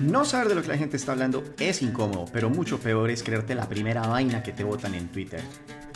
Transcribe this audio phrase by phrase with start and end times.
[0.00, 3.22] No saber de lo que la gente está hablando es incómodo, pero mucho peor es
[3.22, 5.40] creerte la primera vaina que te botan en Twitter.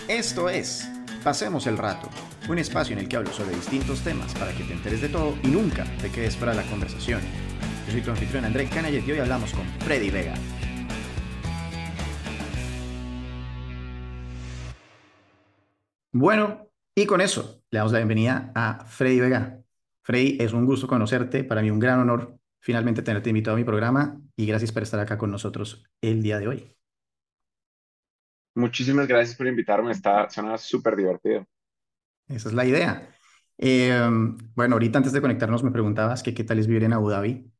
[0.08, 0.90] Esto es
[1.22, 2.08] Pasemos el Rato,
[2.48, 5.34] un espacio en el que hablo sobre distintos temas para que te enteres de todo
[5.42, 7.20] y nunca te quedes fuera de la conversación.
[7.86, 10.32] Yo soy tu anfitrión André Canayet y hoy hablamos con Freddy Vega.
[16.12, 19.60] Bueno, y con eso le damos la bienvenida a Freddy Vega.
[20.00, 23.64] Freddy, es un gusto conocerte, para mí un gran honor finalmente tenerte invitado a mi
[23.64, 26.76] programa y gracias por estar acá con nosotros el día de hoy.
[28.54, 31.46] Muchísimas gracias por invitarme, está, suena súper divertido.
[32.28, 33.10] Esa es la idea.
[33.58, 34.00] Eh,
[34.54, 37.50] bueno, ahorita antes de conectarnos me preguntabas que qué tal es vivir en Abu Dhabi.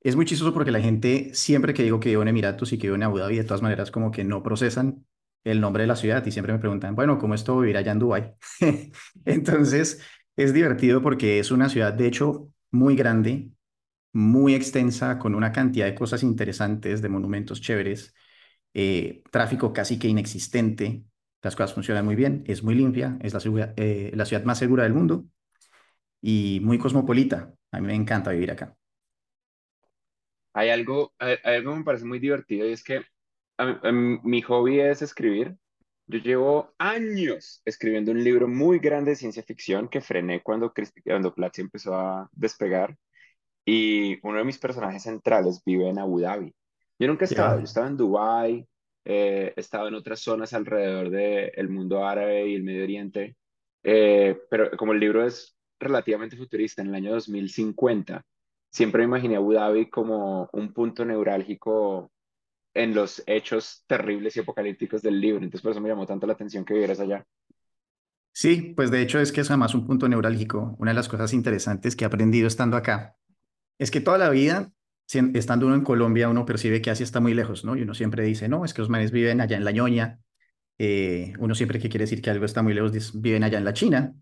[0.00, 2.86] Es muy chistoso porque la gente, siempre que digo que vivo en Emiratos y que
[2.86, 5.04] vivo en Abu Dhabi, de todas maneras como que no procesan
[5.44, 7.92] el nombre de la ciudad y siempre me preguntan, bueno, ¿cómo es todo vivir allá
[7.92, 8.34] en Dubái?
[9.24, 10.02] Entonces,
[10.36, 13.50] es divertido porque es una ciudad, de hecho, muy grande,
[14.16, 18.14] muy extensa, con una cantidad de cosas interesantes, de monumentos chéveres,
[18.72, 21.04] eh, tráfico casi que inexistente,
[21.42, 24.84] las cosas funcionan muy bien, es muy limpia, es la, eh, la ciudad más segura
[24.84, 25.26] del mundo
[26.22, 27.52] y muy cosmopolita.
[27.72, 28.74] A mí me encanta vivir acá.
[30.54, 33.02] Hay algo, hay, algo que me parece muy divertido y es que
[33.82, 35.54] mi hobby es escribir.
[36.06, 40.72] Yo llevo años escribiendo un libro muy grande de ciencia ficción que frené cuando,
[41.04, 42.96] cuando Platzi empezó a despegar
[43.68, 46.54] y uno de mis personajes centrales vive en Abu Dhabi.
[46.98, 48.66] Yo nunca he estado, yo estaba en Dubái,
[49.04, 53.36] eh, he estado en otras zonas alrededor del mundo árabe y el Medio Oriente,
[53.82, 58.24] eh, pero como el libro es relativamente futurista, en el año 2050,
[58.70, 62.10] siempre me imaginé Abu Dhabi como un punto neurálgico
[62.72, 65.42] en los hechos terribles y apocalípticos del libro.
[65.42, 67.24] Entonces, por eso me llamó tanto la atención que vivieras allá.
[68.32, 70.76] Sí, pues de hecho es que es además un punto neurálgico.
[70.78, 73.16] Una de las cosas interesantes que he aprendido estando acá
[73.78, 74.72] es que toda la vida,
[75.34, 77.76] estando uno en Colombia, uno percibe que Asia está muy lejos, ¿no?
[77.76, 80.20] Y uno siempre dice, no, es que los manes viven allá en la ñoña.
[80.78, 83.72] Eh, uno siempre que quiere decir que algo está muy lejos, viven allá en la
[83.72, 84.14] China.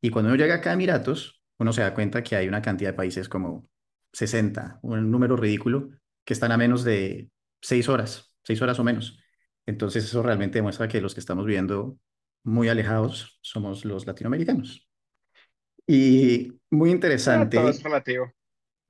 [0.00, 2.90] Y cuando uno llega acá a Emiratos, uno se da cuenta que hay una cantidad
[2.90, 3.68] de países como
[4.12, 5.90] 60, un número ridículo,
[6.24, 7.30] que están a menos de
[7.60, 9.18] seis horas, seis horas o menos.
[9.66, 11.98] Entonces eso realmente demuestra que los que estamos viviendo
[12.44, 14.88] muy alejados somos los latinoamericanos.
[15.86, 17.56] Y muy interesante.
[17.56, 18.32] Todo es relativo.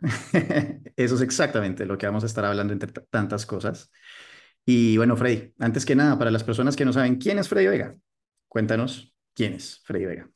[0.96, 3.90] Eso es exactamente lo que vamos a estar hablando entre tantas cosas.
[4.64, 7.68] Y bueno, Freddy, antes que nada, para las personas que no saben quién es Freddy
[7.68, 7.96] Vega,
[8.48, 10.30] cuéntanos quién es Freddy Vega.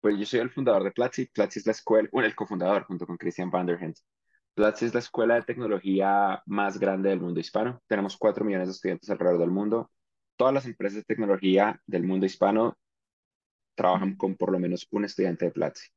[0.00, 1.26] Pues yo soy el fundador de Platzi.
[1.26, 3.96] Platzi es la escuela, bueno, el cofundador junto con Christian Vanderhent.
[4.54, 7.82] Platzi es la escuela de tecnología más grande del mundo hispano.
[7.86, 9.90] Tenemos cuatro millones de estudiantes alrededor del mundo.
[10.36, 12.76] Todas las empresas de tecnología del mundo hispano
[13.74, 15.88] trabajan con por lo menos un estudiante de Platzi.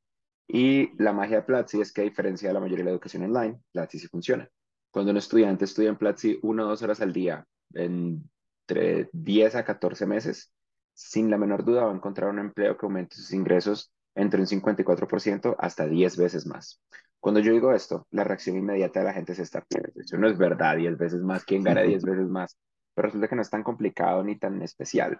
[0.54, 3.22] Y la magia de Platzi es que a diferencia de la mayoría de la educación
[3.22, 4.46] online, Platzi sí funciona.
[4.90, 9.64] Cuando un estudiante estudia en Platzi una o dos horas al día, entre 10 a
[9.64, 10.52] 14 meses,
[10.92, 14.46] sin la menor duda va a encontrar un empleo que aumente sus ingresos entre un
[14.46, 16.82] 54% hasta 10 veces más.
[17.18, 19.64] Cuando yo digo esto, la reacción inmediata de la gente es esta,
[19.94, 22.58] eso no es verdad, 10 veces más, ¿quién gana 10 veces más?
[22.94, 25.18] Pero resulta que no es tan complicado ni tan especial.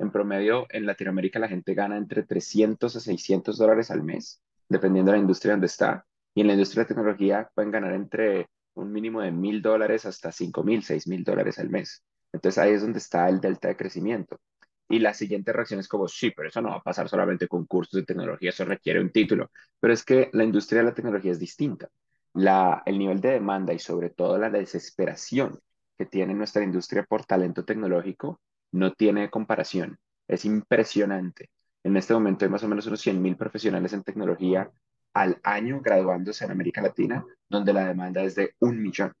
[0.00, 5.10] En promedio, en Latinoamérica la gente gana entre 300 a 600 dólares al mes dependiendo
[5.12, 6.04] de la industria donde está.
[6.34, 10.32] Y en la industria de tecnología pueden ganar entre un mínimo de mil dólares hasta
[10.32, 12.02] cinco mil, seis mil dólares al mes.
[12.32, 14.40] Entonces ahí es donde está el delta de crecimiento.
[14.88, 17.66] Y la siguiente reacción es como, sí, pero eso no va a pasar solamente con
[17.66, 19.50] cursos de tecnología, eso requiere un título.
[19.80, 21.88] Pero es que la industria de la tecnología es distinta.
[22.34, 25.58] La, el nivel de demanda y sobre todo la desesperación
[25.98, 28.40] que tiene nuestra industria por talento tecnológico
[28.72, 29.98] no tiene comparación.
[30.28, 31.50] Es impresionante.
[31.84, 34.70] En este momento hay más o menos unos 100.000 profesionales en tecnología
[35.14, 39.12] al año graduándose en América Latina, donde la demanda es de un millón.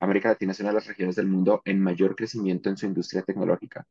[0.00, 3.22] América Latina es una de las regiones del mundo en mayor crecimiento en su industria
[3.22, 3.84] tecnológica.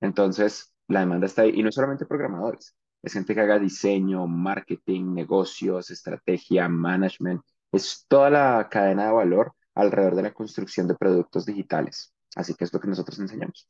[0.00, 1.52] Entonces, la demanda está ahí.
[1.54, 7.42] Y no solamente programadores, es gente que haga diseño, marketing, negocios, estrategia, management.
[7.70, 12.12] Es toda la cadena de valor alrededor de la construcción de productos digitales.
[12.34, 13.68] Así que es lo que nosotros enseñamos.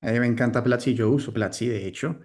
[0.00, 2.20] A mí me encanta Platzi, yo uso Platzi, de hecho.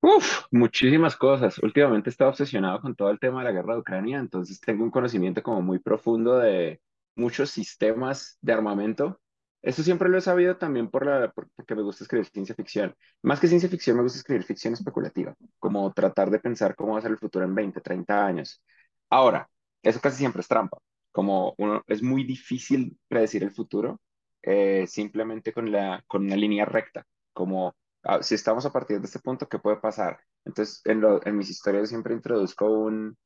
[0.00, 1.58] Uf, muchísimas cosas.
[1.58, 4.90] Últimamente he obsesionado con todo el tema de la guerra de Ucrania, entonces tengo un
[4.90, 6.80] conocimiento como muy profundo de
[7.16, 9.20] muchos sistemas de armamento.
[9.62, 12.94] Eso siempre lo he sabido también por la, por- porque me gusta escribir ciencia ficción.
[13.22, 16.98] Más que ciencia ficción, me gusta escribir ficción especulativa, como tratar de pensar cómo va
[17.00, 18.62] a ser el futuro en 20, 30 años.
[19.16, 19.48] Ahora,
[19.82, 20.78] eso casi siempre es trampa.
[21.12, 24.00] Como uno, es muy difícil predecir el futuro
[24.42, 27.04] eh, simplemente con la, con una línea recta.
[27.32, 27.74] Como
[28.04, 30.20] ah, si estamos a partir de este punto, ¿qué puede pasar?
[30.44, 33.16] Entonces, en, lo- en mis historias siempre introduzco un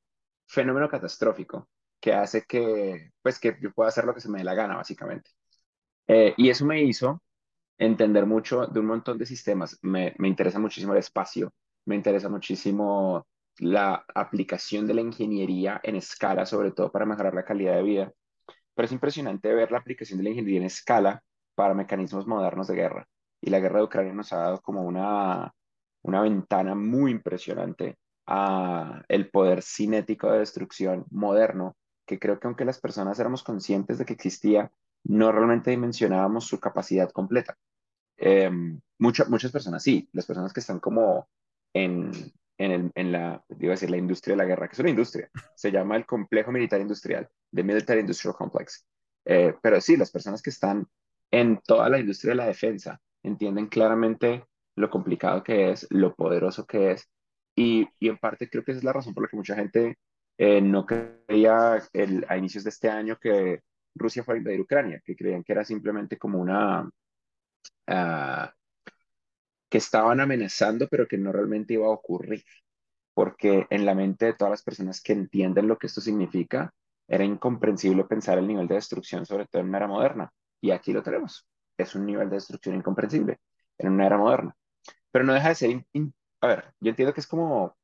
[0.48, 1.68] fenómeno catastrófico
[2.00, 4.76] que hace que, pues, que yo pueda hacer lo que se me dé la gana,
[4.76, 5.30] básicamente.
[6.06, 7.22] Eh, y eso me hizo
[7.78, 9.78] entender mucho de un montón de sistemas.
[9.82, 11.52] Me, me interesa muchísimo el espacio,
[11.86, 13.26] me interesa muchísimo
[13.60, 18.12] la aplicación de la ingeniería en escala, sobre todo para mejorar la calidad de vida.
[18.74, 21.22] Pero es impresionante ver la aplicación de la ingeniería en escala
[21.54, 23.08] para mecanismos modernos de guerra.
[23.40, 25.52] Y la guerra de Ucrania nos ha dado como una,
[26.02, 27.96] una ventana muy impresionante
[28.26, 31.76] a el poder cinético de destrucción moderno,
[32.06, 34.70] que creo que aunque las personas éramos conscientes de que existía,
[35.04, 37.56] no realmente dimensionábamos su capacidad completa.
[38.16, 38.50] Eh,
[38.98, 41.28] mucha- muchas personas sí, las personas que están como
[41.72, 42.12] en,
[42.60, 45.30] en, el- en la, a decir, la industria de la guerra, que es una industria,
[45.54, 48.86] se llama el complejo militar industrial, the Military Industrial Complex.
[49.24, 50.86] Eh, pero sí, las personas que están
[51.30, 54.44] en toda la industria de la defensa entienden claramente
[54.76, 57.08] lo complicado que es, lo poderoso que es,
[57.56, 59.96] y, y en parte creo que esa es la razón por la que mucha gente
[60.38, 63.60] eh, no creía el- a inicios de este año que
[63.94, 66.88] Rusia fuera a invadir Ucrania, que creían que era simplemente como una
[67.86, 68.52] ah,
[69.70, 72.44] que estaban amenazando, pero que no realmente iba a ocurrir,
[73.14, 76.74] porque en la mente de todas las personas que entienden lo que esto significa,
[77.08, 80.32] era incomprensible pensar el nivel de destrucción, sobre todo en una era moderna.
[80.60, 81.46] Y aquí lo tenemos.
[81.76, 83.38] Es un nivel de destrucción incomprensible
[83.78, 84.54] en una era moderna.
[85.10, 85.84] Pero no deja de ser...
[86.40, 87.76] a ver, yo entiendo que es como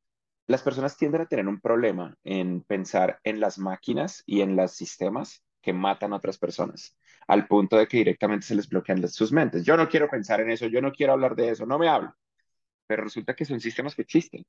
[0.46, 4.72] las personas tienden a tener un problema en pensar en las máquinas y en los
[4.72, 6.96] sistemas que matan a otras personas,
[7.26, 9.64] al punto de que directamente se les bloquean sus mentes.
[9.64, 12.14] Yo no quiero pensar en eso, yo no quiero hablar de eso, no me hablo.
[12.86, 14.46] Pero resulta que son sistemas que existen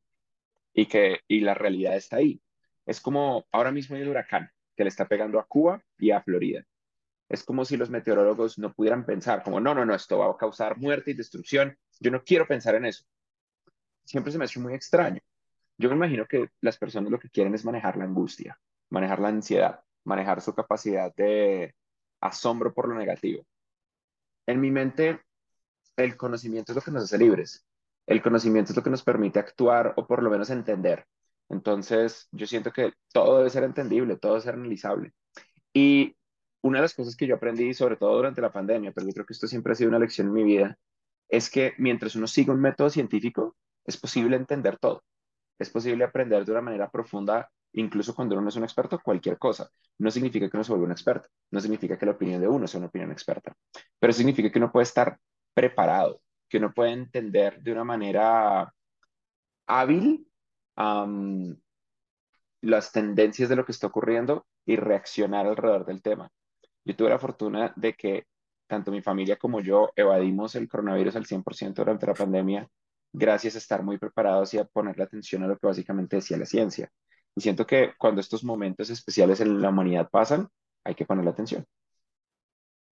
[0.73, 2.41] y que y la realidad está ahí.
[2.85, 6.21] Es como ahora mismo hay un huracán que le está pegando a Cuba y a
[6.21, 6.63] Florida.
[7.27, 10.37] Es como si los meteorólogos no pudieran pensar como, no, no, no, esto va a
[10.37, 11.77] causar muerte y destrucción.
[11.99, 13.03] Yo no quiero pensar en eso.
[14.05, 15.19] Siempre se me hace muy extraño.
[15.77, 18.59] Yo me imagino que las personas lo que quieren es manejar la angustia,
[18.89, 21.75] manejar la ansiedad, manejar su capacidad de
[22.21, 23.45] asombro por lo negativo.
[24.45, 25.21] En mi mente,
[25.97, 27.65] el conocimiento es lo que nos hace libres.
[28.05, 31.05] El conocimiento es lo que nos permite actuar o por lo menos entender.
[31.49, 35.13] Entonces, yo siento que todo debe ser entendible, todo debe ser analizable.
[35.73, 36.15] Y
[36.61, 39.25] una de las cosas que yo aprendí, sobre todo durante la pandemia, pero yo creo
[39.25, 40.77] que esto siempre ha sido una lección en mi vida,
[41.29, 43.55] es que mientras uno siga un método científico,
[43.85, 45.03] es posible entender todo.
[45.59, 49.37] Es posible aprender de una manera profunda, incluso cuando uno no es un experto, cualquier
[49.37, 49.69] cosa.
[49.99, 52.67] No significa que uno se vuelva un experto, no significa que la opinión de uno
[52.67, 53.55] sea una opinión experta,
[53.99, 55.19] pero significa que uno puede estar
[55.53, 58.73] preparado, que uno puede entender de una manera
[59.67, 60.27] hábil
[62.61, 66.29] las tendencias de lo que está ocurriendo y reaccionar alrededor del tema.
[66.85, 68.25] Yo tuve la fortuna de que
[68.67, 72.69] tanto mi familia como yo evadimos el coronavirus al 100% durante la pandemia
[73.13, 76.45] gracias a estar muy preparados y a ponerle atención a lo que básicamente decía la
[76.45, 76.91] ciencia.
[77.37, 80.49] Y siento que cuando estos momentos especiales en la humanidad pasan,
[80.83, 81.65] hay que ponerle atención.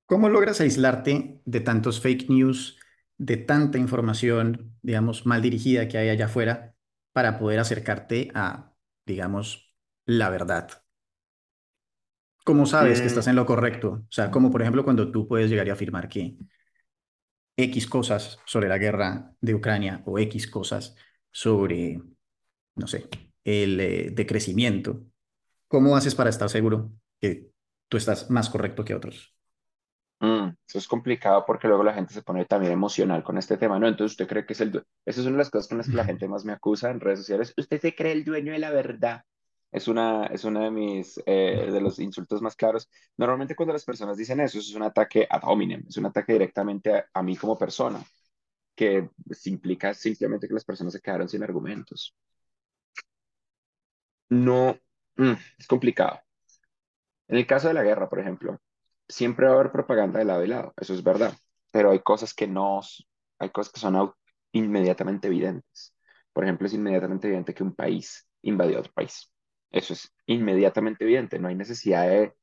[0.08, 2.80] ¿Cómo logras aislarte de tantos fake news,
[3.18, 6.75] de tanta información, digamos, mal dirigida que hay allá afuera
[7.14, 8.75] para poder acercarte a,
[9.06, 9.74] digamos,
[10.06, 10.84] la verdad?
[12.46, 14.04] ¿Cómo sabes que estás Mm, en lo correcto?
[14.10, 16.38] O sea, como por ejemplo cuando tú puedes llegar y afirmar que
[17.58, 20.96] X cosas sobre la guerra de Ucrania o X cosas
[21.32, 22.02] sobre,
[22.75, 23.10] no sé,
[23.46, 25.04] el eh, decrecimiento.
[25.70, 27.52] ¿Cómo haces para estar seguro que
[27.90, 29.36] tú estás más correcto que otros?
[30.20, 33.80] mm, eso es complicado porque luego la gente se pone también emocional con este tema,
[33.80, 33.88] ¿no?
[33.88, 34.70] Entonces usted cree que es el...
[35.06, 37.00] Esa es una de las cosas con las que la gente más me acusa en
[37.00, 37.54] redes sociales.
[37.58, 39.24] Usted se cree el dueño de la verdad.
[39.72, 42.90] Es una, es una de mis, eh, de los insultos más claros.
[43.18, 46.34] Normalmente cuando las personas dicen eso, eso es un ataque ad hominem, es un ataque
[46.34, 48.02] directamente a, a mí como persona,
[48.75, 49.10] que
[49.46, 52.16] implica simplemente que las personas se quedaron sin argumentos.
[54.29, 54.77] No,
[55.17, 56.20] mm, es complicado.
[57.27, 58.60] En el caso de la guerra, por ejemplo,
[59.08, 61.34] siempre va a haber propaganda de lado y lado, eso es verdad,
[61.72, 62.82] pero hay cosas que no,
[63.39, 64.12] hay cosas que son
[64.51, 65.94] inmediatamente evidentes.
[66.34, 69.32] Por ejemplo, es inmediatamente evidente que un país invadió otro país.
[69.72, 72.34] Eso es inmediatamente evidente, no hay necesidad de,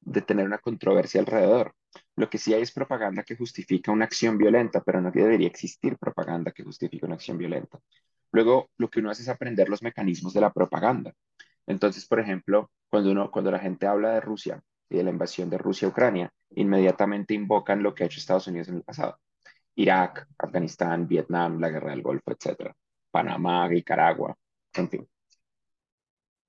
[0.00, 1.74] de tener una controversia alrededor.
[2.16, 5.98] Lo que sí hay es propaganda que justifica una acción violenta, pero no debería existir
[5.98, 7.80] propaganda que justifique una acción violenta.
[8.32, 11.14] Luego, lo que uno hace es aprender los mecanismos de la propaganda.
[11.66, 15.50] Entonces, por ejemplo, cuando, uno, cuando la gente habla de Rusia y de la invasión
[15.50, 19.18] de Rusia a Ucrania, inmediatamente invocan lo que ha hecho Estados Unidos en el pasado.
[19.74, 22.72] Irak, Afganistán, Vietnam, la guerra del Golfo, etc.
[23.10, 24.34] Panamá, Nicaragua,
[24.74, 25.08] en fin.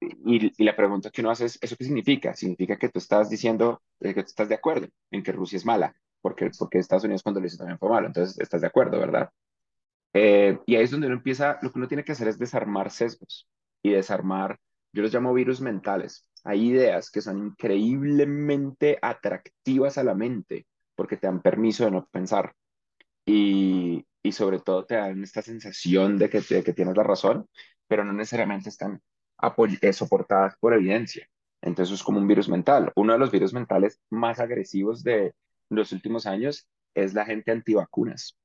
[0.02, 2.34] Y, la pregunta que uno hace es, ¿eso qué significa?
[2.34, 5.66] Significa que tú estás diciendo eh, que tú estás de acuerdo en que Rusia es
[5.66, 8.98] mala, porque, porque Estados Unidos cuando lo hizo también fue malo, entonces estás de acuerdo,
[9.00, 9.30] ¿verdad?
[10.14, 12.92] Eh, y ahí es donde uno empieza, lo que uno tiene que hacer es desarmar
[12.92, 13.48] sesgos
[13.82, 14.60] y desarmar,
[14.92, 16.26] yo los llamo virus mentales.
[16.44, 22.08] Hay ideas que son increíblemente atractivas a la mente porque te dan permiso de no
[22.08, 22.54] pensar
[23.26, 27.48] y, y sobre todo te dan esta sensación de que, que tienes la razón,
[27.88, 29.02] pero no necesariamente están
[29.82, 31.28] eh, soportadas por evidencia.
[31.62, 32.92] Entonces es como un virus mental.
[32.96, 35.34] Uno de los virus mentales más agresivos de
[35.70, 38.38] los últimos años es la gente antivacunas.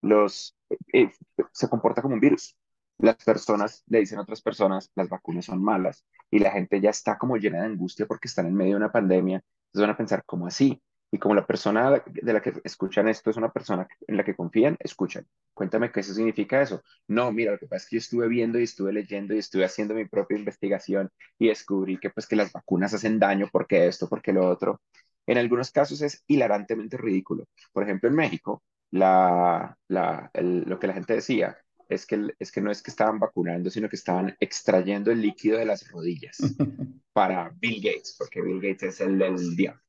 [0.00, 0.56] Los,
[0.92, 1.10] eh,
[1.52, 2.56] se comporta como un virus.
[2.98, 6.90] Las personas le dicen a otras personas, las vacunas son malas, y la gente ya
[6.90, 9.36] está como llena de angustia porque están en medio de una pandemia.
[9.36, 10.80] Entonces van a pensar, ¿cómo así?
[11.10, 14.34] Y como la persona de la que escuchan esto es una persona en la que
[14.34, 15.26] confían, escuchan.
[15.52, 16.82] Cuéntame qué eso significa eso.
[17.06, 19.66] No, mira, lo que pasa es que yo estuve viendo y estuve leyendo y estuve
[19.66, 24.08] haciendo mi propia investigación y descubrí que pues que las vacunas hacen daño porque esto,
[24.08, 24.80] porque lo otro.
[25.26, 27.44] En algunos casos es hilarantemente ridículo.
[27.72, 28.62] Por ejemplo, en México,
[28.92, 31.58] la, la, lo que la gente decía
[31.88, 35.58] es que, es que no es que estaban vacunando, sino que estaban extrayendo el líquido
[35.58, 36.38] de las rodillas
[37.12, 39.80] para Bill Gates, porque Bill Gates es el del diablo.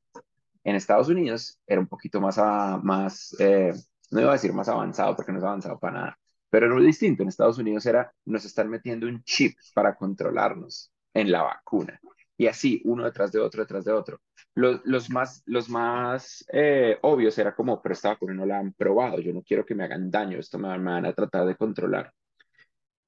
[0.63, 2.37] En Estados Unidos era un poquito más,
[2.83, 3.73] más eh,
[4.11, 6.19] no iba a decir más avanzado porque no es avanzado para nada,
[6.49, 7.23] pero era muy distinto.
[7.23, 11.99] En Estados Unidos era, nos están metiendo un chip para controlarnos en la vacuna.
[12.37, 14.21] Y así, uno detrás de otro, detrás de otro.
[14.55, 19.19] Los, más, los más eh, obvios era como, pero esta vacuna no la han probado,
[19.19, 22.13] yo no quiero que me hagan daño, esto me, me van a tratar de controlar.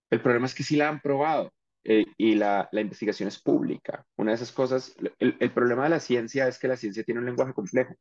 [0.09, 1.51] El problema es que sí la han probado
[1.83, 4.05] eh, y la, la, investigación es pública.
[4.15, 7.19] Una de esas cosas, el, el, problema de la ciencia es que la ciencia tiene
[7.19, 7.95] un lenguaje complejo.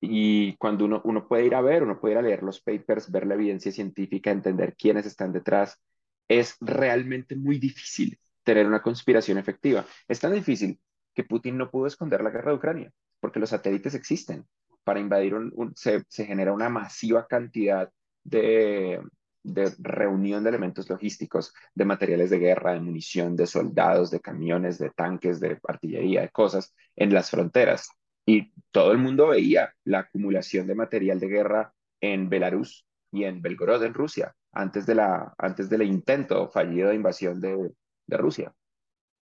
[0.00, 3.10] Y cuando uno, uno puede ir a ver, uno puede ir a leer los papers,
[3.10, 5.80] ver la evidencia científica, entender quiénes están detrás,
[6.28, 9.84] es realmente muy difícil tener una conspiración efectiva.
[10.08, 10.80] Es tan difícil
[11.16, 14.46] que Putin no pudo esconder la guerra de Ucrania, porque los satélites existen.
[14.84, 17.90] Para invadir un, se, genera una masiva cantidad
[18.22, 19.02] de,
[19.42, 24.78] de reunión de elementos logísticos, de materiales de guerra, de munición, de soldados, de camiones,
[24.78, 27.88] de tanques, de artillería, de cosas en las fronteras.
[28.26, 33.40] Y todo el mundo veía la acumulación de material de guerra en Belarus y en
[33.40, 37.72] Belgorod, en Rusia, antes, de la, antes del intento fallido de invasión de,
[38.06, 38.52] de Rusia.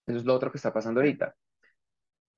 [0.05, 1.35] Eso es lo otro que está pasando ahorita.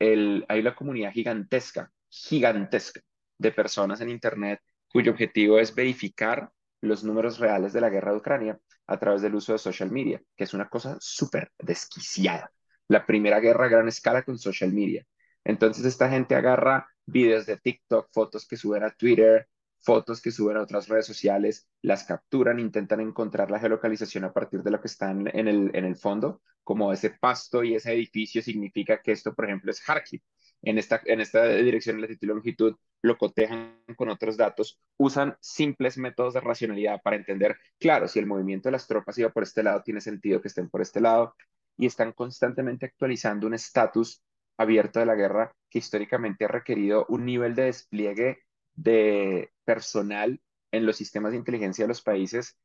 [0.01, 3.01] Hay una comunidad gigantesca, gigantesca,
[3.37, 8.17] de personas en Internet cuyo objetivo es verificar los números reales de la guerra de
[8.17, 12.51] Ucrania a través del uso de social media, que es una cosa súper desquiciada.
[12.87, 15.05] La primera guerra a gran escala con social media.
[15.43, 19.47] Entonces esta gente agarra videos de TikTok, fotos que suben a Twitter,
[19.81, 24.63] fotos que suben a otras redes sociales, las capturan, intentan encontrar la geolocalización a partir
[24.63, 28.41] de lo que está en, el, en el fondo, como ese pasto y ese edificio
[28.41, 30.21] significa que esto, por ejemplo, es Kharkiv
[30.61, 35.35] en esta, en esta dirección de latitud y longitud, lo cotejan con otros datos, usan
[35.39, 39.43] simples métodos de racionalidad para entender, claro, si el movimiento de las tropas iba por
[39.43, 41.35] este lado, tiene sentido que estén por este lado,
[41.77, 44.21] y están constantemente actualizando un estatus
[44.57, 48.43] abierto de la guerra que históricamente ha requerido un nivel de despliegue
[48.83, 52.57] de personal en los sistemas de inteligencia de los países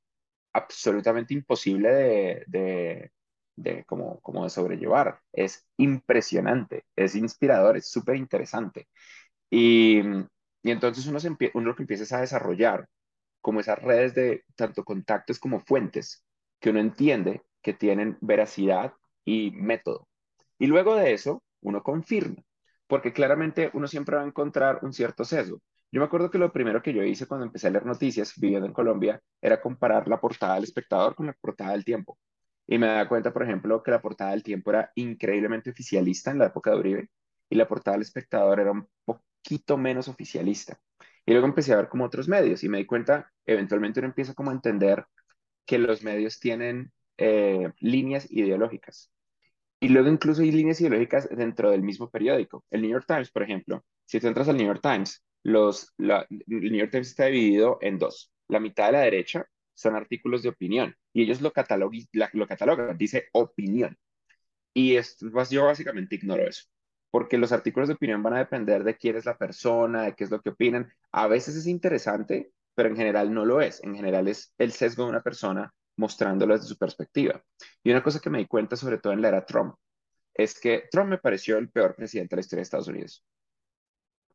[0.52, 1.90] absolutamente imposible
[2.46, 3.12] de,
[3.56, 5.20] de como, como de sobrellevar.
[5.32, 8.88] Es impresionante, es inspirador, es súper interesante.
[9.50, 10.00] Y,
[10.62, 12.88] y, entonces uno, se uno lo que empieza a desarrollar
[13.40, 16.25] como esas redes de tanto contactos como fuentes
[16.61, 18.94] que uno entiende que tienen veracidad
[19.25, 20.08] y método.
[20.58, 22.42] Y luego de eso, uno confirma,
[22.87, 25.61] porque claramente uno siempre va a encontrar un cierto sesgo.
[25.93, 28.66] Yo me acuerdo que lo primero que yo hice cuando empecé a leer noticias viviendo
[28.66, 32.19] en Colombia era comparar la portada del espectador con la portada del tiempo.
[32.66, 36.38] Y me da cuenta, por ejemplo, que la portada del tiempo era increíblemente oficialista en
[36.38, 37.11] la época de Uribe
[37.49, 40.78] y la portada del espectador era un poquito menos oficialista.
[41.25, 44.35] Y luego empecé a ver como otros medios y me di cuenta, eventualmente uno empieza
[44.35, 45.05] como a entender
[45.64, 49.11] que los medios tienen eh, líneas ideológicas.
[49.81, 52.64] Y luego incluso hay líneas ideológicas dentro del mismo periódico.
[52.71, 56.26] El New York Times, por ejemplo, si tú entras al New York Times, los, el
[56.47, 58.33] New York Times está dividido en dos.
[58.49, 62.00] La mitad de la derecha son artículos de opinión y ellos lo, catalogan,
[62.33, 63.97] lo catalogan dice opinión.
[64.75, 66.64] Y es, pues, yo básicamente ignoro eso,
[67.11, 70.25] porque los artículos de opinión van a depender de quién es la persona, de qué
[70.25, 70.93] es lo que opinan.
[71.12, 73.83] A veces es interesante, pero en general no lo es.
[73.83, 77.43] En general es el sesgo de una persona mostrándolo desde su perspectiva.
[77.83, 79.75] Y una cosa que me di cuenta, sobre todo en la era Trump,
[80.35, 83.25] es que Trump me pareció el peor presidente de la historia de Estados Unidos.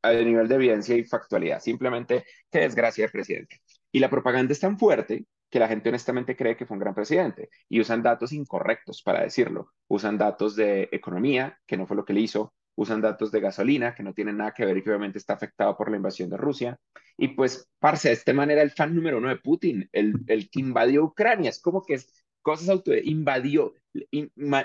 [0.04, 1.60] A nivel de evidencia y factualidad.
[1.60, 3.62] Simplemente, qué desgracia de presidente.
[3.92, 6.96] Y la propaganda es tan fuerte que la gente honestamente cree que fue un gran
[6.96, 9.74] presidente y usan datos incorrectos para decirlo.
[9.88, 13.94] Usan datos de economía, que no fue lo que le hizo, usan datos de gasolina,
[13.94, 16.38] que no tienen nada que ver y que obviamente está afectado por la invasión de
[16.38, 16.80] Rusia.
[17.18, 20.62] Y pues, parce, de esta manera el fan número uno de Putin, el, el que
[20.62, 23.74] invadió Ucrania, es como que es cosas auto invadió,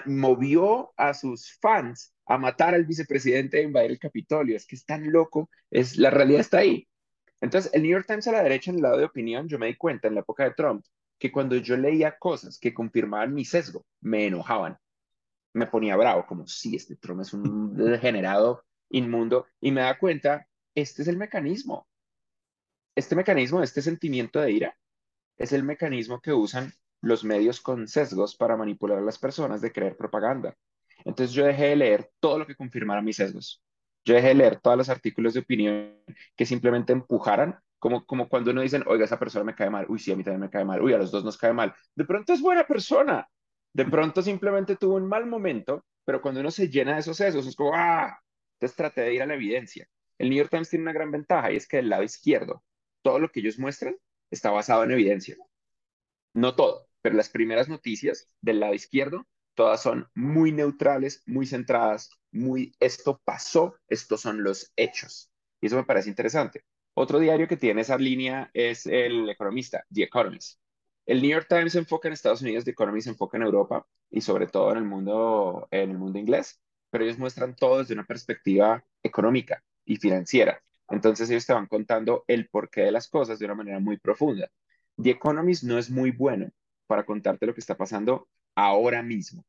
[0.06, 4.56] movió a sus fans a matar al vicepresidente e invadir el Capitolio.
[4.56, 6.88] Es que es tan loco, es, la realidad está ahí.
[7.40, 9.66] Entonces, el New York Times a la derecha, en el lado de opinión, yo me
[9.66, 10.84] di cuenta en la época de Trump
[11.18, 14.78] que cuando yo leía cosas que confirmaban mi sesgo, me enojaban.
[15.52, 19.46] Me ponía bravo, como si este Trump es un degenerado inmundo.
[19.60, 21.86] Y me da cuenta, este es el mecanismo.
[22.94, 24.78] Este mecanismo, este sentimiento de ira,
[25.36, 26.72] es el mecanismo que usan
[27.06, 30.54] los medios con sesgos para manipular a las personas de creer propaganda.
[31.04, 33.62] Entonces yo dejé de leer todo lo que confirmara mis sesgos.
[34.04, 35.94] Yo dejé de leer todos los artículos de opinión
[36.36, 39.98] que simplemente empujaran, como, como cuando uno dicen, oiga, esa persona me cae mal, uy,
[39.98, 41.74] sí, a mí también me cae mal, uy, a los dos nos cae mal.
[41.94, 43.28] De pronto es buena persona,
[43.72, 47.46] de pronto simplemente tuvo un mal momento, pero cuando uno se llena de esos sesgos,
[47.46, 48.18] es como, ah,
[48.54, 49.88] entonces traté de ir a la evidencia.
[50.18, 52.64] El New York Times tiene una gran ventaja y es que del lado izquierdo,
[53.02, 53.96] todo lo que ellos muestran
[54.30, 55.36] está basado en evidencia.
[56.34, 62.10] No todo, pero las primeras noticias del lado izquierdo todas son muy neutrales, muy centradas,
[62.32, 65.30] muy esto pasó, estos son los hechos.
[65.60, 66.64] Y eso me parece interesante.
[66.94, 70.58] Otro diario que tiene esa línea es El Economista, The Economist.
[71.04, 73.86] El New York Times se enfoca en Estados Unidos, The Economist se enfoca en Europa
[74.10, 76.60] y sobre todo en el mundo, en el mundo inglés,
[76.90, 80.60] pero ellos muestran todo desde una perspectiva económica y financiera.
[80.88, 84.50] Entonces ellos te van contando el porqué de las cosas de una manera muy profunda.
[85.00, 86.50] The Economist no es muy bueno
[86.86, 89.44] para contarte lo que está pasando ahora mismo,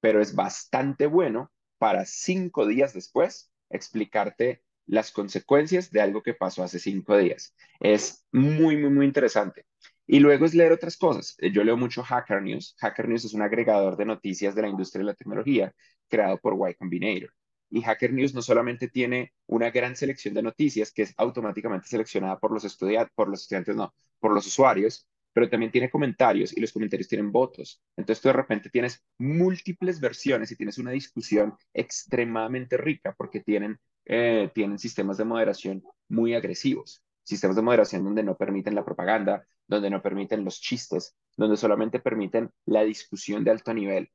[0.00, 6.62] pero es bastante bueno para cinco días después explicarte las consecuencias de algo que pasó
[6.62, 7.54] hace cinco días.
[7.78, 9.66] Es muy, muy, muy interesante.
[10.06, 11.34] Y luego es leer otras cosas.
[11.38, 12.74] Eh, yo leo mucho Hacker News.
[12.78, 15.74] Hacker News es un agregador de noticias de la industria de la tecnología
[16.08, 17.30] creado por Y Combinator.
[17.70, 22.38] Y Hacker News no solamente tiene una gran selección de noticias que es automáticamente seleccionada
[22.38, 26.60] por los estudiantes, por los estudiantes, no, por los usuarios, pero también tiene comentarios y
[26.60, 27.82] los comentarios tienen votos.
[27.96, 33.78] Entonces tú de repente tienes múltiples versiones y tienes una discusión extremadamente rica porque tienen,
[34.04, 39.46] eh, tienen sistemas de moderación muy agresivos, sistemas de moderación donde no permiten la propaganda,
[39.66, 44.10] donde no permiten los chistes, donde solamente permiten la discusión de alto nivel.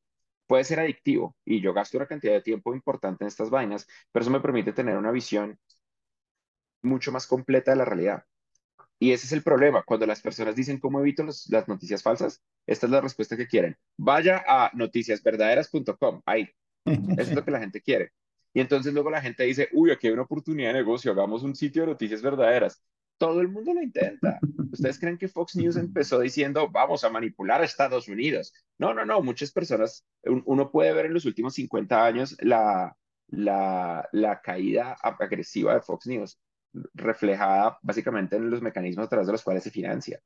[0.47, 4.23] Puede ser adictivo y yo gasto una cantidad de tiempo importante en estas vainas, pero
[4.23, 5.58] eso me permite tener una visión
[6.84, 8.26] mucho más completa de la realidad.
[8.99, 9.84] Y ese es el problema.
[9.84, 13.75] Cuando las personas dicen cómo evito las noticias falsas, esta es la respuesta que quieren.
[13.97, 16.21] Vaya a noticiasverdaderas.com.
[16.25, 16.49] Ahí.
[16.86, 18.12] Eso es lo que la gente quiere.
[18.53, 21.56] Y entonces luego la gente dice, uy, aquí hay una oportunidad de negocio, hagamos un
[21.56, 22.82] sitio de noticias verdaderas.
[23.17, 24.39] Todo el mundo lo intenta.
[24.71, 28.53] ¿Ustedes creen que Fox News empezó diciendo, vamos a manipular a Estados Unidos?
[28.77, 29.21] No, no, no.
[29.21, 32.95] Muchas personas, uno puede ver en los últimos 50 años la,
[33.27, 36.39] la, la caída agresiva de Fox News
[36.93, 40.19] reflejada básicamente en los mecanismos a través de los cuales se financia.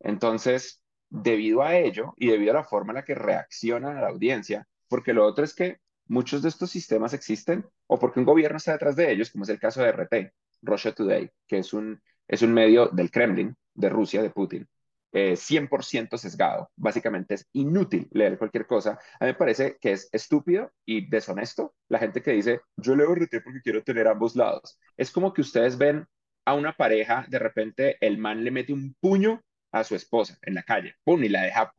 [0.00, 4.66] Entonces, debido a ello y debido a la forma en la que reacciona la audiencia,
[4.88, 8.72] porque lo otro es que muchos de estos sistemas existen o porque un gobierno está
[8.72, 10.32] detrás de ellos, como es el caso de RT,
[10.62, 14.68] Russia Today, que es un, es un medio del Kremlin, de Rusia, de Putin,
[15.12, 16.70] 100% eh, sesgado.
[16.76, 18.98] Básicamente es inútil leer cualquier cosa.
[19.20, 23.12] A mí me parece que es estúpido y deshonesto la gente que dice, yo leo
[23.14, 24.78] RT porque quiero tener ambos lados.
[24.96, 26.06] Es como que ustedes ven
[26.44, 29.42] a una pareja, de repente el man le mete un puño
[29.72, 31.72] a su esposa en la calle, pum, y la deja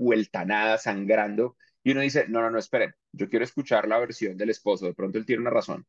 [0.46, 1.58] nada sangrando.
[1.84, 4.94] Y uno dice, no, no, no, esperen, yo quiero escuchar la versión del esposo, de
[4.94, 5.86] pronto él tiene una razón.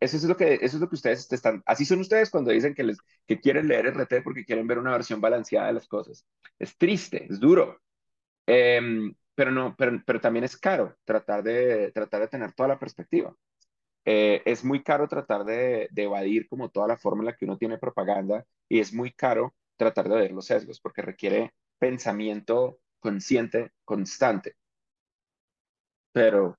[0.00, 2.74] Eso es lo que, eso es lo que ustedes están, así son ustedes cuando dicen
[2.74, 6.24] que, les, que quieren leer RT porque quieren ver una versión balanceada de las cosas.
[6.58, 7.80] Es triste, es duro,
[8.46, 12.78] em, pero, no, pero, pero también es caro tratar de, tratar de tener toda la
[12.78, 13.34] perspectiva.
[14.04, 17.44] Eh, es muy caro tratar de, de, evadir como toda la forma en la que
[17.44, 22.80] uno tiene propaganda y es muy caro tratar de ver los sesgos porque requiere pensamiento
[23.00, 24.56] consciente, constante.
[26.12, 26.58] Pero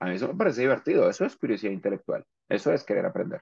[0.00, 2.24] a mí eso me parece divertido, eso es curiosidad intelectual.
[2.50, 3.40] Eso es querer aprender.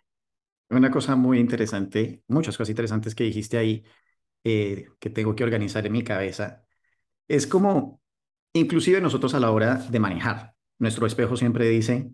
[0.71, 3.83] Una cosa muy interesante, muchas cosas interesantes que dijiste ahí,
[4.45, 6.63] eh, que tengo que organizar en mi cabeza,
[7.27, 8.03] es como,
[8.53, 12.11] inclusive nosotros a la hora de manejar, nuestro espejo siempre dice,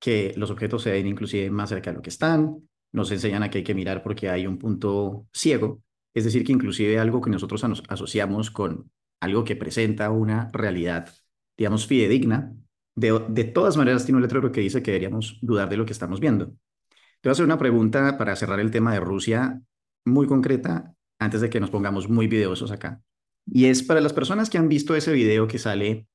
[0.00, 3.50] que los objetos se ven inclusive más cerca de lo que están, nos enseñan a
[3.50, 5.80] que hay que mirar porque hay un punto ciego,
[6.12, 11.08] es decir, que inclusive algo que nosotros nos asociamos con algo que presenta una realidad,
[11.56, 12.52] digamos, fidedigna,
[12.94, 15.92] de, de todas maneras tiene un letrero que dice que deberíamos dudar de lo que
[15.92, 16.46] estamos viendo.
[16.46, 19.62] Te voy a hacer una pregunta para cerrar el tema de Rusia
[20.04, 23.02] muy concreta antes de que nos pongamos muy videosos acá.
[23.46, 26.06] Y es para las personas que han visto ese video que sale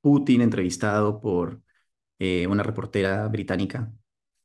[0.00, 1.62] Putin entrevistado por
[2.18, 3.92] eh, una reportera británica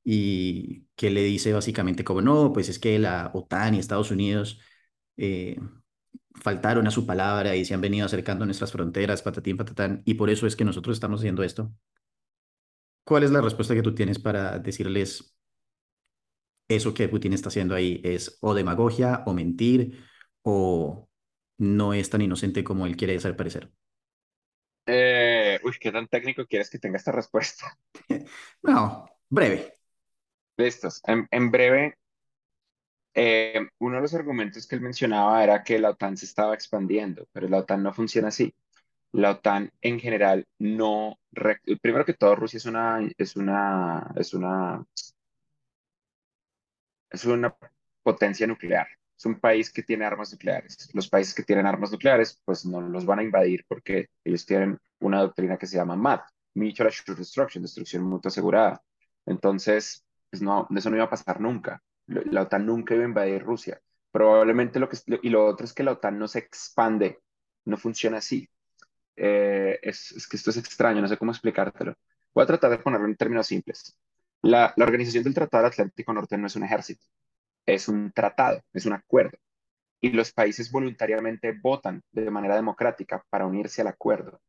[0.04, 4.60] y que le dice básicamente como no, pues es que la OTAN y Estados Unidos
[5.18, 5.60] eh,
[6.36, 10.16] faltaron a su palabra y se han venido acercando a nuestras fronteras, patatín, patatán, y
[10.16, 11.72] por eso es que nosotros estamos haciendo esto.
[13.04, 15.36] ¿Cuál es la respuesta que tú tienes para decirles
[16.68, 20.00] eso que Putin está haciendo ahí es o demagogia o mentir
[20.44, 21.10] o
[21.58, 23.72] no es tan inocente como él quiere hacer parecer?
[24.86, 27.78] Eh, uy, ¿qué tan técnico quieres que tenga esta respuesta?
[28.64, 29.78] No, breve.
[30.58, 31.02] Listos.
[31.06, 31.98] En, en breve,
[33.14, 37.28] eh, uno de los argumentos que él mencionaba era que la OTAN se estaba expandiendo,
[37.34, 38.54] pero la OTAN no funciona así.
[39.14, 41.20] La OTAN en general no,
[41.82, 44.86] primero que todo, Rusia es una, es una, es una,
[47.10, 47.56] es una
[48.04, 48.88] potencia nuclear.
[49.18, 50.90] Es un país que tiene armas nucleares.
[50.94, 54.80] Los países que tienen armas nucleares, pues no los van a invadir porque ellos tienen
[55.00, 56.22] una doctrina que se llama MAD,
[56.56, 58.82] Mutual Assured Destruction, destrucción mutua asegurada.
[59.26, 61.82] Entonces, pues no, eso no iba a pasar nunca.
[62.12, 63.82] La OTAN nunca iba a invadir Rusia.
[64.12, 67.20] Probablemente lo que, y lo otro es que la OTAN no se expande,
[67.66, 68.50] no funciona así.
[69.16, 71.96] Eh, es, que esto es extraño, no sé cómo explicártelo.
[72.34, 73.98] Voy a tratar de ponerlo en términos simples.
[74.42, 77.06] La Organización del Tratado Atlántico Norte no es un ejército,
[77.66, 79.38] es un tratado, es un acuerdo.
[80.00, 84.42] Y los países voluntariamente votan de manera democrática para unirse al acuerdo.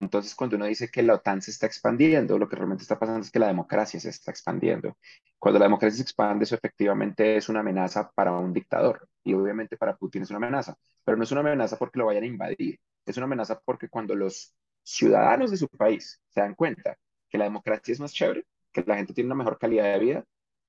[0.00, 3.20] Entonces, cuando uno dice que la OTAN se está expandiendo, lo que realmente está pasando
[3.20, 4.96] es que la democracia se está expandiendo.
[5.38, 9.08] Cuando la democracia se expande, eso efectivamente es una amenaza para un dictador.
[9.24, 10.76] Y obviamente para Putin es una amenaza.
[11.04, 12.80] Pero no es una amenaza porque lo vayan a invadir.
[13.06, 16.96] Es una amenaza porque cuando los ciudadanos de su país se dan cuenta
[17.28, 20.24] que la democracia es más chévere, que la gente tiene una mejor calidad de vida,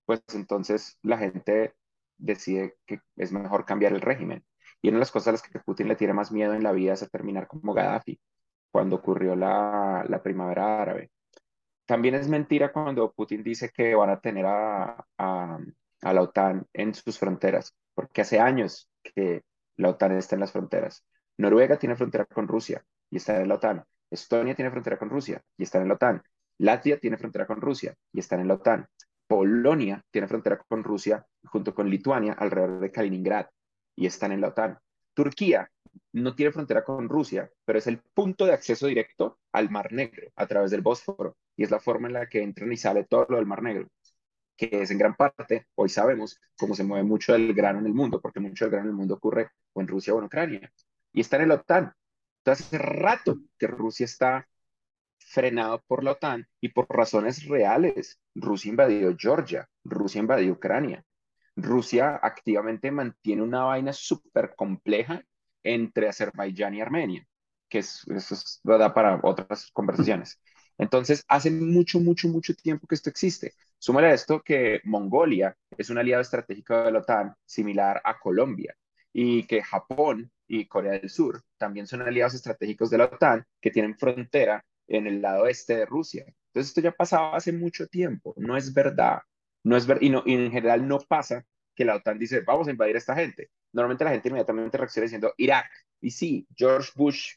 [0.05, 1.73] pues entonces la gente
[2.17, 4.43] decide que es mejor cambiar el régimen.
[4.81, 6.71] Y una de las cosas a las que Putin le tiene más miedo en la
[6.71, 8.19] vida es a terminar como Gaddafi
[8.75, 11.09] cuando ocurrió la, primavera árabe.
[11.85, 15.59] También es mentira cuando Putin dice que van a tener a, a,
[16.01, 19.43] a, la OTAN en sus fronteras, porque hace años que
[19.77, 21.05] la OTAN está en las fronteras.
[21.37, 23.81] Noruega tiene frontera con Rusia y está en la OTAN.
[24.11, 26.21] Estonia tiene frontera con Rusia y está en la OTAN.
[26.57, 28.85] Latvia tiene frontera con Rusia y está en la OTAN.
[29.25, 33.45] Polonia tiene frontera con Rusia junto con Lituania alrededor de Kaliningrad
[33.95, 34.77] y están en la OTAN.
[35.13, 35.71] Turquía
[36.13, 40.31] no tiene frontera con Rusia, pero es el punto de acceso directo al Mar Negro
[40.35, 43.25] a través del Bósforo y es la forma en la que entra y sale todo
[43.29, 43.87] lo del Mar Negro,
[44.57, 47.93] que es en gran parte, hoy sabemos cómo se mueve mucho del grano en el
[47.93, 50.71] mundo, porque mucho del grano en el mundo ocurre o en Rusia o en Ucrania,
[51.13, 51.93] y está en la OTAN.
[52.39, 54.47] Entonces, hace rato que Rusia está
[55.17, 58.19] frenado por la OTAN y por razones reales.
[58.35, 61.03] Rusia invadió Georgia, Rusia invadió Ucrania.
[61.55, 65.23] Rusia activamente mantiene una vaina súper compleja
[65.65, 67.27] entre Azerbaiyán y Armenia,
[67.69, 70.39] que es, eso es verdad para otras conversaciones.
[70.77, 73.53] Entonces, hace mucho, mucho, mucho tiempo que esto existe.
[73.77, 78.75] Súmale a esto que Mongolia es un aliado estratégico de la OTAN, similar a Colombia,
[79.13, 83.71] y que Japón y Corea del Sur también son aliados estratégicos de la OTAN, que
[83.71, 86.25] tienen frontera en el lado este de Rusia.
[86.27, 89.21] Entonces, esto ya pasaba hace mucho tiempo, no es verdad.
[89.63, 91.43] No es ver y en general no pasa
[91.75, 93.51] que la OTAN dice, vamos a invadir a esta gente.
[93.73, 95.69] Normalmente la gente inmediatamente reacciona diciendo Irak.
[96.01, 97.35] Y sí, George Bush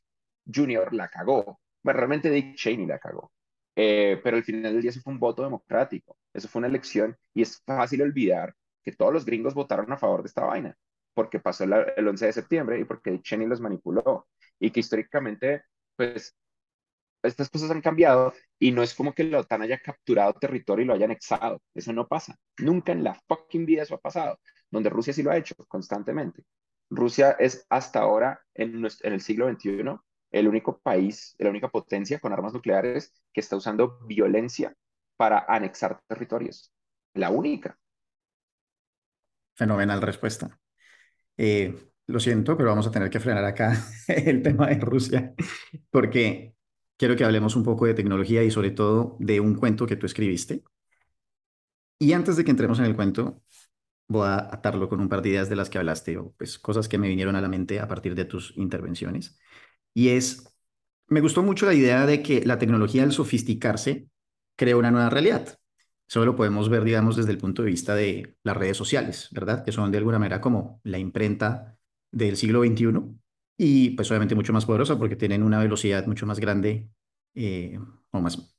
[0.52, 0.92] Jr.
[0.94, 1.60] la cagó.
[1.82, 3.32] Bueno, realmente Dick Cheney la cagó.
[3.76, 6.16] Eh, pero al final del día eso fue un voto democrático.
[6.32, 10.22] Eso fue una elección y es fácil olvidar que todos los gringos votaron a favor
[10.22, 10.76] de esta vaina
[11.18, 14.28] porque pasó el 11 de septiembre y porque Dick Cheney los manipuló
[14.60, 15.64] y que históricamente,
[15.96, 16.36] pues,
[17.22, 20.86] estas cosas han cambiado y no es como que la OTAN haya capturado territorio y
[20.86, 21.60] lo haya anexado.
[21.74, 22.36] Eso no pasa.
[22.58, 24.38] Nunca en la fucking vida eso ha pasado,
[24.70, 26.44] donde Rusia sí lo ha hecho constantemente.
[26.90, 29.96] Rusia es hasta ahora, en, el siglo XXI,
[30.30, 34.74] el único país, la única potencia con armas nucleares que está usando violencia
[35.16, 36.72] para anexar territorios.
[37.14, 37.78] La única.
[39.54, 40.58] Fenomenal respuesta.
[41.36, 41.74] Eh,
[42.06, 43.74] lo siento, pero vamos a tener que frenar acá
[44.08, 45.34] el tema de Rusia,
[45.90, 46.54] porque
[46.98, 50.06] quiero que hablemos un poco de tecnología y sobre todo de un cuento que tú
[50.06, 50.62] escribiste.
[51.98, 53.42] Y antes de que entremos en el cuento,
[54.08, 56.88] voy a atarlo con un par de ideas de las que hablaste, o pues cosas
[56.88, 59.38] que me vinieron a la mente a partir de tus intervenciones.
[59.94, 60.44] Y es,
[61.08, 64.08] me gustó mucho la idea de que la tecnología al sofisticarse
[64.56, 65.58] crea una nueva realidad.
[66.08, 69.64] Eso lo podemos ver, digamos, desde el punto de vista de las redes sociales, ¿verdad?
[69.64, 71.76] Que son de alguna manera como la imprenta
[72.10, 73.18] del siglo XXI
[73.58, 76.90] y pues obviamente mucho más poderosa porque tienen una velocidad mucho más grande
[77.34, 77.78] eh,
[78.12, 78.56] o más,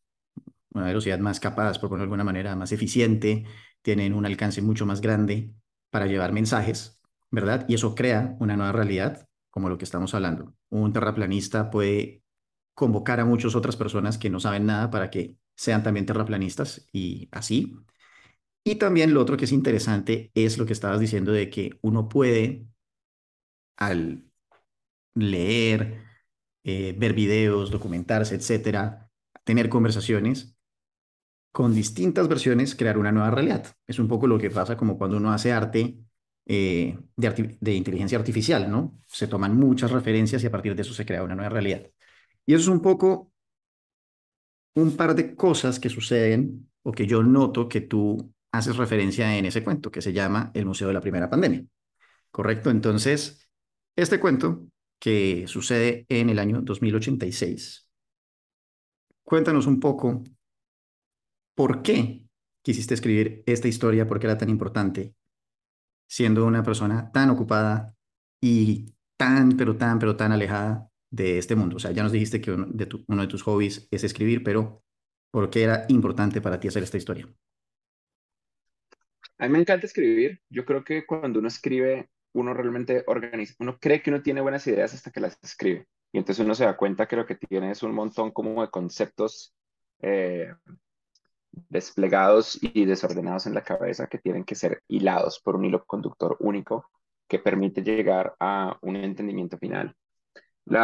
[0.71, 3.45] una velocidad más capaz, por ponerlo de alguna manera, más eficiente,
[3.81, 5.53] tienen un alcance mucho más grande
[5.89, 7.65] para llevar mensajes, ¿verdad?
[7.69, 10.55] Y eso crea una nueva realidad, como lo que estamos hablando.
[10.69, 12.23] Un terraplanista puede
[12.75, 17.29] convocar a muchas otras personas que no saben nada para que sean también terraplanistas y
[17.31, 17.75] así.
[18.63, 22.09] Y también lo otro que es interesante es lo que estabas diciendo de que uno
[22.09, 22.67] puede,
[23.77, 24.28] al
[25.15, 26.03] leer,
[26.63, 29.09] eh, ver videos, documentarse, etcétera,
[29.43, 30.55] tener conversaciones
[31.51, 33.65] con distintas versiones, crear una nueva realidad.
[33.87, 35.97] Es un poco lo que pasa como cuando uno hace arte
[36.45, 38.97] eh, de, de inteligencia artificial, ¿no?
[39.07, 41.89] Se toman muchas referencias y a partir de eso se crea una nueva realidad.
[42.45, 43.31] Y eso es un poco
[44.75, 49.45] un par de cosas que suceden o que yo noto que tú haces referencia en
[49.45, 51.65] ese cuento que se llama El Museo de la Primera Pandemia.
[52.31, 52.69] ¿Correcto?
[52.69, 53.49] Entonces,
[53.95, 54.67] este cuento
[54.99, 57.89] que sucede en el año 2086,
[59.23, 60.23] cuéntanos un poco
[61.55, 62.23] por qué
[62.61, 65.15] quisiste escribir esta historia, por qué era tan importante,
[66.07, 67.95] siendo una persona tan ocupada
[68.41, 71.77] y tan, pero tan, pero tan alejada de este mundo?
[71.77, 74.83] O sea, ya nos dijiste que uno de, uno de tus hobbies es escribir, pero
[75.31, 77.27] ¿por qué era importante para ti hacer esta historia?
[79.37, 80.41] A mí me encanta escribir.
[80.49, 84.65] Yo creo que cuando uno escribe, uno realmente organiza, uno cree que uno tiene buenas
[84.67, 85.87] ideas hasta que las escribe.
[86.11, 88.69] Y entonces uno se da cuenta que lo que tiene es un montón como de
[88.69, 89.53] conceptos
[90.01, 90.53] eh,
[91.51, 96.37] desplegados y desordenados en la cabeza que tienen que ser hilados por un hilo conductor
[96.39, 96.89] único
[97.27, 99.95] que permite llegar a un entendimiento final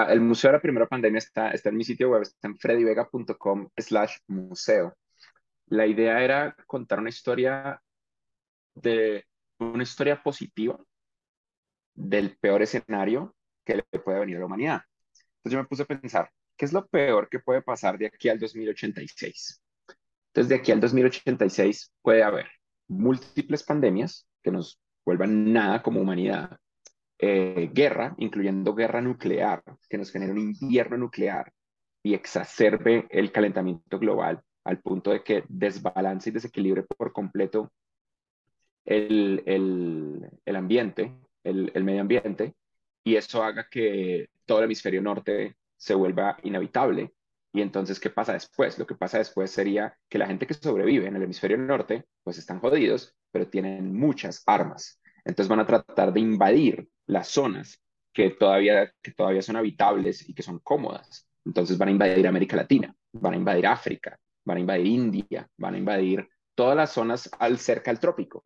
[0.10, 3.70] el Museo de la Primera Pandemia está, está en mi sitio web, está en freddywega.com
[3.78, 4.96] slash museo.
[5.68, 7.82] La idea era contar una historia
[8.74, 9.26] de
[9.60, 10.78] una historia positiva
[11.96, 14.82] del peor escenario que le puede venir a la humanidad.
[15.38, 18.30] Entonces yo me puse a pensar, ¿qué es lo peor que puede pasar de aquí
[18.30, 19.62] al 2086?
[20.28, 22.48] Entonces de aquí al 2086 puede haber
[22.88, 26.58] múltiples pandemias que nos vuelvan nada como humanidad,
[27.18, 31.54] eh, guerra, incluyendo guerra nuclear, que nos genere un invierno nuclear
[32.04, 37.72] y exacerbe el calentamiento global al punto de que desbalance y desequilibre por completo
[38.84, 39.44] el,
[40.46, 42.54] el, ambiente, el, el, medio ambiente,
[43.04, 47.14] y eso haga que todo el hemisferio norte se vuelva inhabitable.
[47.54, 48.78] Y entonces, ¿qué pasa después?
[48.78, 52.38] Lo que pasa después sería que la gente que sobrevive en el hemisferio norte, pues
[52.38, 55.00] están jodidos, pero tienen muchas armas.
[55.24, 57.82] Entonces van a tratar de invadir las zonas
[58.14, 61.28] que todavía, que todavía son habitables y que son cómodas.
[61.44, 65.76] Entonces van a invadir América Latina, van a invadir África, van a invadir India, van
[65.76, 68.46] a invadir todas las zonas al cerca del trópico.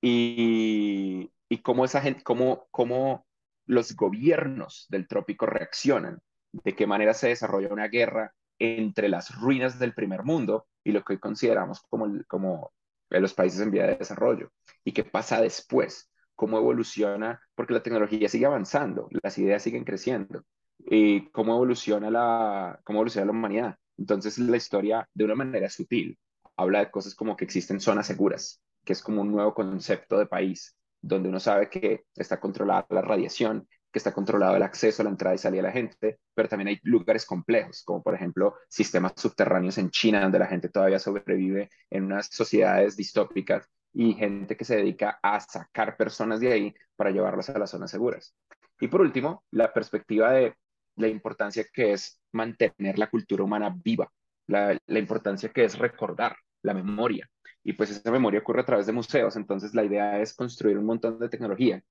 [0.00, 3.26] Y, y cómo esa gente, cómo, cómo
[3.66, 6.18] los gobiernos del trópico reaccionan,
[6.50, 11.04] de qué manera se desarrolla una guerra entre las ruinas del primer mundo y lo
[11.04, 12.72] que hoy consideramos como, como
[13.10, 14.50] los países en vía de desarrollo.
[14.82, 16.10] ¿Y qué pasa después?
[16.34, 20.44] cómo evoluciona, porque la tecnología sigue avanzando, las ideas siguen creciendo,
[20.78, 23.76] y cómo evoluciona la, cómo evoluciona la humanidad.
[23.98, 26.18] Entonces la historia, de una manera sutil,
[26.56, 30.26] habla de cosas como que existen zonas seguras, que es como un nuevo concepto de
[30.26, 35.10] país, donde uno sabe que está controlada la radiación, que está controlado el acceso, la
[35.10, 39.12] entrada y salida de la gente, pero también hay lugares complejos, como por ejemplo sistemas
[39.16, 44.64] subterráneos en China, donde la gente todavía sobrevive en unas sociedades distópicas y gente que
[44.64, 48.34] se dedica a sacar personas de ahí para llevarlas a las zonas seguras.
[48.80, 50.54] Y por último, la perspectiva de
[50.96, 54.10] la importancia que es mantener la cultura humana viva,
[54.46, 57.28] la, la importancia que es recordar la memoria.
[57.64, 60.86] Y pues esa memoria ocurre a través de museos, entonces la idea es construir un
[60.86, 61.82] montón de tecnología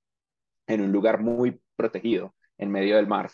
[0.67, 3.31] en un lugar muy protegido, en medio del mar,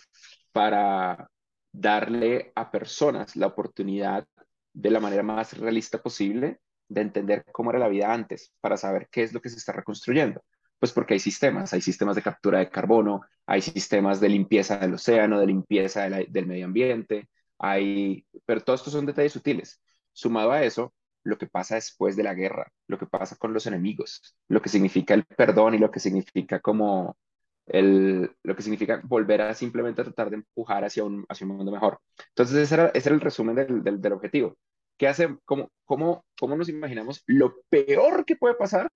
[0.51, 1.29] para
[1.71, 4.25] darle a personas la oportunidad
[4.73, 9.07] de la manera más realista posible de entender cómo era la vida antes, para saber
[9.11, 10.43] qué es lo que se está reconstruyendo.
[10.79, 14.93] Pues porque hay sistemas, hay sistemas de captura de carbono, hay sistemas de limpieza del
[14.93, 19.81] océano, de limpieza del medio ambiente, hay, pero todos estos son detalles sutiles.
[20.13, 20.93] Sumado a eso,
[21.27, 24.69] lo que pasa después de la guerra, lo que pasa con los enemigos, lo que
[24.69, 27.17] significa el perdón y lo que significa como
[27.65, 31.71] el, lo que significa volver a simplemente tratar de empujar hacia un, hacia un mundo
[31.71, 31.99] mejor.
[32.29, 34.57] Entonces, ese era, ese era el resumen del, del, del objetivo.
[34.97, 35.37] ¿Qué hace?
[35.43, 38.89] Cómo, cómo, ¿Cómo nos imaginamos lo peor que puede pasar?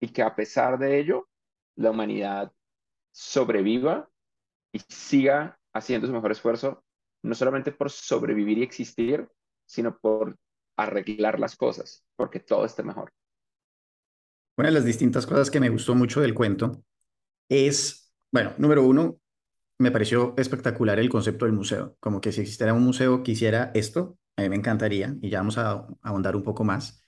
[0.00, 1.28] Y que a pesar de ello,
[1.74, 2.52] la humanidad
[3.10, 4.08] sobreviva
[4.72, 6.84] y siga haciendo su mejor esfuerzo,
[7.22, 9.28] no solamente por sobrevivir y existir,
[9.66, 10.36] sino por
[10.76, 13.12] arreglar las cosas, porque todo esté mejor.
[14.56, 16.84] Una de las distintas cosas que me gustó mucho del cuento
[17.48, 19.18] es, bueno, número uno,
[19.78, 23.72] me pareció espectacular el concepto del museo, como que si existiera un museo que hiciera
[23.74, 27.02] esto, a mí me encantaría, y ya vamos a ahondar un poco más.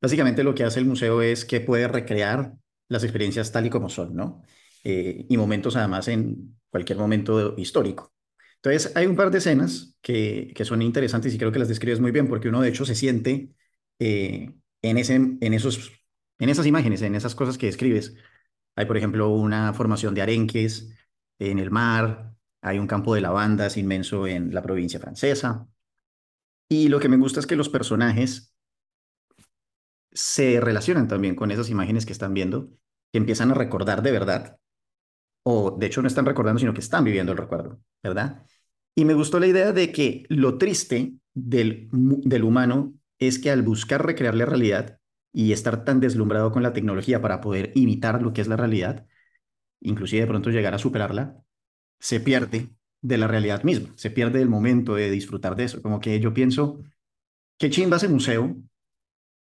[0.00, 2.54] Básicamente lo que hace el museo es que puede recrear
[2.88, 4.42] las experiencias tal y como son, ¿no?
[4.84, 8.12] Eh, y momentos además en cualquier momento histórico.
[8.62, 12.00] Entonces, hay un par de escenas que, que son interesantes y creo que las describes
[12.00, 13.50] muy bien, porque uno de hecho se siente
[13.98, 15.92] eh, en, ese, en esos
[16.38, 18.14] en esas imágenes, en esas cosas que describes,
[18.76, 20.90] hay, por ejemplo, una formación de arenques
[21.38, 25.68] en el mar, hay un campo de lavandas inmenso en la provincia francesa.
[26.68, 28.54] Y lo que me gusta es que los personajes
[30.12, 32.68] se relacionan también con esas imágenes que están viendo,
[33.12, 34.58] que empiezan a recordar de verdad,
[35.50, 38.44] o de hecho no están recordando, sino que están viviendo el recuerdo, ¿verdad?
[38.94, 43.62] Y me gustó la idea de que lo triste del, del humano es que al
[43.62, 44.98] buscar recrear la realidad,
[45.32, 49.06] y estar tan deslumbrado con la tecnología para poder imitar lo que es la realidad,
[49.80, 51.36] inclusive de pronto llegar a superarla,
[52.00, 52.70] se pierde
[53.02, 55.82] de la realidad misma, se pierde el momento de disfrutar de eso.
[55.82, 56.80] Como que yo pienso,
[57.58, 58.56] qué chimba ese museo,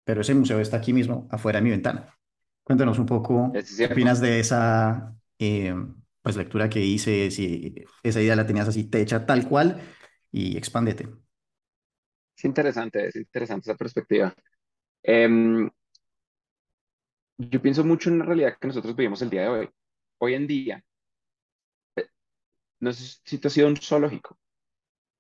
[0.04, 2.14] pero ese museo está aquí mismo, afuera de mi ventana.
[2.64, 5.74] Cuéntanos un poco, ¿qué opinas de esa eh,
[6.22, 7.32] pues, lectura que hice?
[7.32, 7.74] Si
[8.04, 9.82] esa idea la tenías así, te echa tal cual
[10.30, 11.08] y expándete.
[12.36, 14.36] Es interesante, es interesante esa perspectiva.
[15.02, 15.70] Em,
[17.38, 19.70] yo pienso mucho en la realidad que nosotros vivimos el día de hoy.
[20.18, 20.84] Hoy en día,
[21.96, 22.08] eh,
[22.82, 24.38] no sé si tú has sido un zoológico.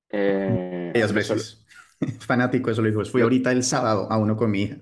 [0.09, 1.65] Eh, veces.
[2.19, 3.11] Fanático de zoológicos.
[3.11, 4.77] Fui ahorita el sábado a uno con mi hija.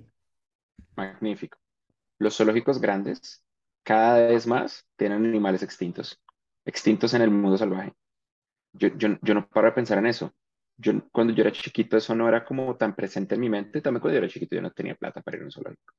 [0.95, 1.59] Magnífico.
[2.17, 3.44] Los zoológicos grandes
[3.85, 6.21] cada vez más tienen animales extintos,
[6.65, 7.93] extintos en el mundo salvaje.
[8.73, 10.33] Yo, yo, yo no paro de pensar en eso.
[10.77, 13.81] Yo, cuando yo era chiquito, eso no era como tan presente en mi mente.
[13.81, 15.93] También cuando yo era chiquito, yo no tenía plata para ir a un zoológico.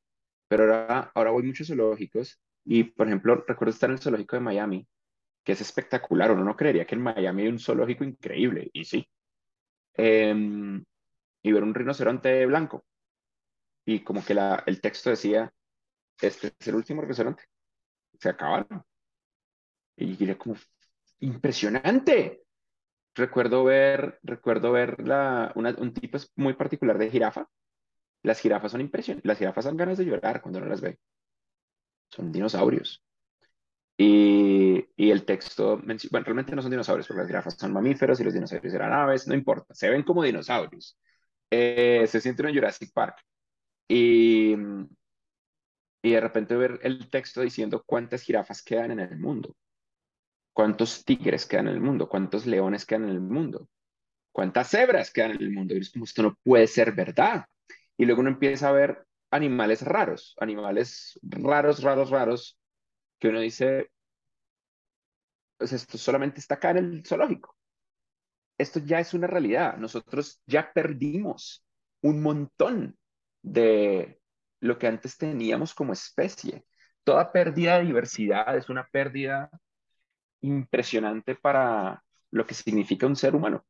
[0.48, 4.42] Pero ahora, ahora voy muchos zoológicos y, por ejemplo, recuerdo estar en el zoológico de
[4.42, 4.88] Miami,
[5.44, 6.32] que es espectacular.
[6.32, 9.08] Uno no creería que en Miami hay un zoológico increíble, y sí.
[9.94, 10.84] Em,
[11.42, 12.84] y ver un rinoceronte blanco.
[13.86, 15.52] Y como que el texto decía,
[16.20, 17.44] este es el último rinoceronte.
[18.18, 18.84] Se acabaron.
[19.96, 20.56] Y era como,
[21.20, 22.42] impresionante.
[23.14, 27.48] Recuerdo ver, recuerdo ver la, un tipo muy particular de jirafa,
[28.22, 29.26] las jirafas son impresionantes.
[29.26, 30.98] Las jirafas dan ganas de llorar cuando uno las ve.
[32.10, 33.02] Son dinosaurios.
[33.98, 38.24] Y, y el texto, bueno, realmente no son dinosaurios, porque las jirafas son mamíferos y
[38.24, 40.98] los dinosaurios eran aves, no importa, se ven como dinosaurios.
[41.50, 43.16] Eh, se sienten en Jurassic Park.
[43.88, 44.54] Y,
[46.06, 49.56] y de repente ver el texto diciendo cuántas jirafas quedan en el mundo,
[50.52, 53.68] cuántos tigres quedan en el mundo, cuántos leones quedan en el mundo,
[54.30, 55.74] cuántas cebras quedan en el mundo.
[55.74, 57.46] Y es como, esto no puede ser verdad.
[57.96, 62.56] Y luego uno empieza a ver animales raros, animales raros, raros, raros,
[63.18, 63.90] que uno dice,
[65.58, 67.56] pues esto solamente está acá en el zoológico.
[68.56, 69.76] Esto ya es una realidad.
[69.78, 71.66] Nosotros ya perdimos
[72.00, 72.96] un montón
[73.42, 74.20] de
[74.66, 76.64] lo que antes teníamos como especie.
[77.04, 79.50] Toda pérdida de diversidad es una pérdida
[80.40, 83.64] impresionante para lo que significa un ser humano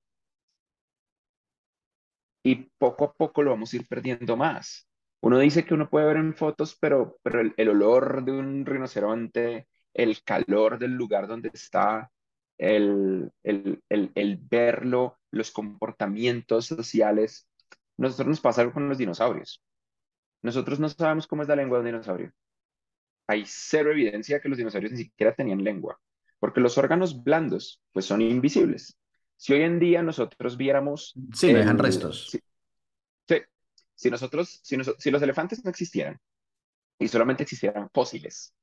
[2.47, 4.89] y poco a poco lo vamos a ir perdiendo más.
[5.21, 9.67] Uno dice que uno puede ver en fotos, pero, pero el, olor de un rinoceronte,
[9.93, 12.13] el calor del lugar donde está,
[12.57, 17.49] el, el, el, verlo, los comportamientos sociales.
[17.97, 19.61] Nosotros nos pasa algo con los dinosaurios.
[20.47, 22.33] Nosotros no sabemos cómo es la lengua de un dinosaurio.
[23.27, 25.99] Hay cero evidencia que los dinosaurios ni siquiera tenían lengua,
[26.39, 28.97] porque los órganos blandos pues son invisibles.
[29.37, 31.15] Si hoy en día nosotros viéramos...
[31.35, 32.31] Sí, dejan restos.
[32.31, 32.41] Sí,
[33.97, 36.21] si nosotros, si, si los elefantes no existieran
[36.97, 38.55] y solamente existieran fósiles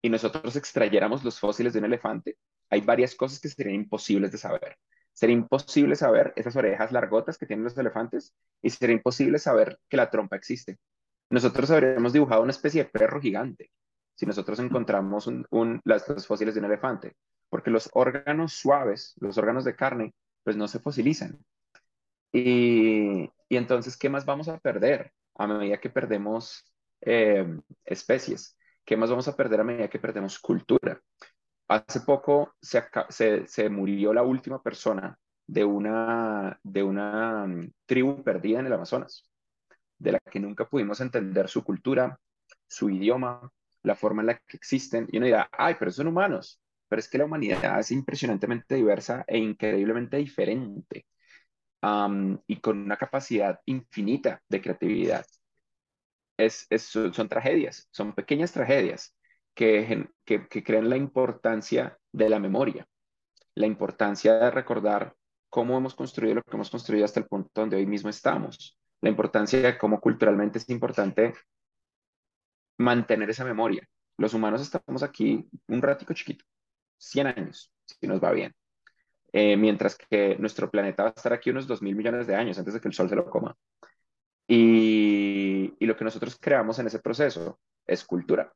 [0.00, 2.38] y nosotros extrayéramos los fósiles de un elefante,
[2.70, 4.78] hay varias cosas que serían imposibles de saber.
[5.12, 9.98] Sería imposible saber esas orejas largotas que tienen los elefantes y sería imposible saber que
[9.98, 10.78] la trompa existe.
[11.30, 13.70] Nosotros habríamos dibujado una especie de perro gigante
[14.14, 17.16] si nosotros encontramos un, las, los fósiles de un elefante
[17.54, 20.12] porque los órganos suaves, los órganos de carne,
[20.42, 21.38] pues no se fosilizan.
[22.32, 26.64] Y, entonces, ¿qué más vamos a perder a medida que perdemos
[27.00, 27.46] eh,
[27.84, 28.58] especies?
[28.84, 31.00] ¿Qué más vamos a perder a medida que perdemos cultura?
[31.68, 35.16] Hace poco se, murió la última persona
[35.46, 39.30] de una, de una mm, tribu perdida en el Amazonas,
[39.98, 42.18] de la que nunca pudimos entender su cultura,
[42.66, 43.50] su idioma,
[43.82, 45.08] la forma en la que existen.
[45.10, 49.24] Y uno dirá, ay, pero son humanos pero es que la humanidad es impresionantemente diversa
[49.26, 51.06] e increíblemente diferente.
[52.46, 55.26] y con una capacidad infinita de creatividad.
[56.36, 56.68] Es,
[57.12, 59.14] son tragedias, son pequeñas tragedias
[59.54, 62.86] que, que, que crean la importancia de la memoria,
[63.56, 65.14] la importancia de recordar
[65.50, 69.10] cómo hemos construido lo que hemos construido hasta el punto donde hoy mismo estamos, la
[69.10, 71.34] importancia de cómo culturalmente es importante
[72.78, 73.86] mantener esa memoria.
[74.16, 76.46] Los humanos estamos aquí un ratico chiquito,
[76.96, 78.54] 100 años, si nos va bien.
[79.30, 82.58] Eh, mientras que nuestro planeta va a estar aquí unos 2 mil millones de años
[82.58, 83.54] antes de que el Sol se lo coma.
[84.48, 88.54] Y, y lo que nosotros creamos en ese proceso es cultura.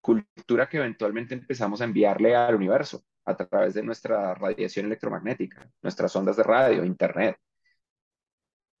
[0.00, 6.16] Cultura que eventualmente empezamos a enviarle al universo a través de nuestra radiación electromagnética, nuestras
[6.16, 7.36] ondas de radio, internet.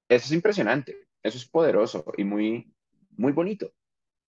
[0.08, 2.72] Eso es impresionante, eso es poderoso y muy,
[3.16, 3.72] muy bonito.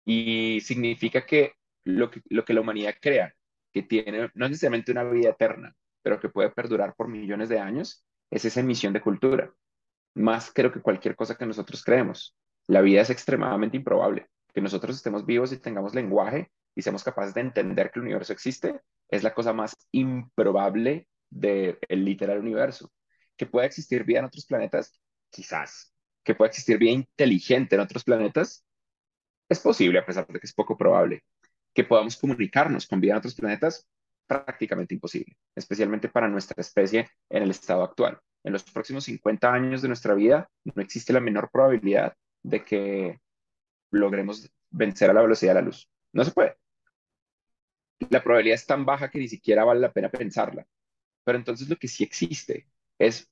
[0.04, 1.52] Y significa que
[1.84, 3.34] lo que, lo que la humanidad crea,
[3.72, 8.04] que tiene no necesariamente una vida eterna, pero que puede perdurar por millones de años,
[8.30, 9.52] es esa emisión de cultura.
[10.14, 12.36] Más creo que cualquier cosa que nosotros creemos.
[12.66, 14.26] La vida es extremadamente improbable.
[14.52, 18.32] Que nosotros estemos vivos y tengamos lenguaje y seamos capaces de entender que el universo
[18.32, 22.90] existe es la cosa más improbable del literal universo.
[23.36, 25.00] Que pueda existir vida en otros planetas,
[25.30, 25.92] quizás.
[26.24, 28.64] Que pueda existir vida inteligente en otros planetas,
[29.48, 31.24] es posible, a pesar de que es poco probable.
[31.74, 33.88] Que podamos comunicarnos con vida en otros planetas,
[34.26, 38.20] prácticamente imposible, especialmente para nuestra especie en el estado actual.
[38.44, 43.18] En los próximos 50 años de nuestra vida no existe la menor probabilidad de que
[43.90, 45.90] logremos vencer a la velocidad de la luz.
[46.12, 46.56] No se puede.
[48.10, 50.66] La probabilidad es tan baja que ni siquiera vale la pena pensarla.
[51.24, 52.68] Pero entonces lo que sí existe
[52.98, 53.28] es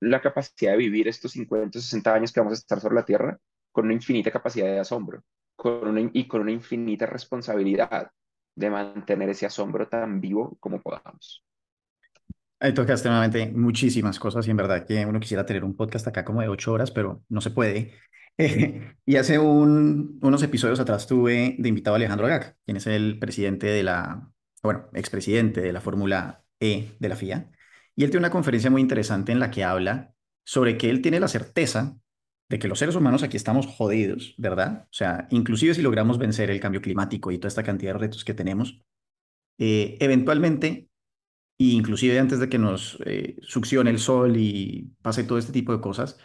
[0.00, 3.04] la capacidad de vivir estos 50 o 60 años que vamos a estar sobre la
[3.04, 3.38] Tierra
[3.72, 5.22] con una infinita capacidad de asombro
[5.56, 8.10] con una, y con una infinita responsabilidad
[8.54, 11.42] de mantener ese asombro tan vivo como podamos.
[12.58, 16.24] Ahí tocaste nuevamente muchísimas cosas y en verdad que uno quisiera tener un podcast acá
[16.24, 17.92] como de ocho horas, pero no se puede.
[19.06, 23.66] y hace unos episodios atrás tuve de invitado a Alejandro Agag, quien es el presidente
[23.66, 24.30] de la,
[24.62, 27.50] bueno, expresidente de la Fórmula E de la FIA.
[27.96, 31.18] Y él tiene una conferencia muy interesante en la que habla sobre que él tiene
[31.18, 31.98] la certeza
[32.48, 34.84] de que los seres humanos aquí estamos jodidos, ¿verdad?
[34.84, 38.24] O sea, inclusive si logramos vencer el cambio climático y toda esta cantidad de retos
[38.24, 38.80] que tenemos,
[39.58, 40.88] eh, eventualmente,
[41.58, 45.72] e inclusive antes de que nos eh, succione el sol y pase todo este tipo
[45.72, 46.18] de cosas,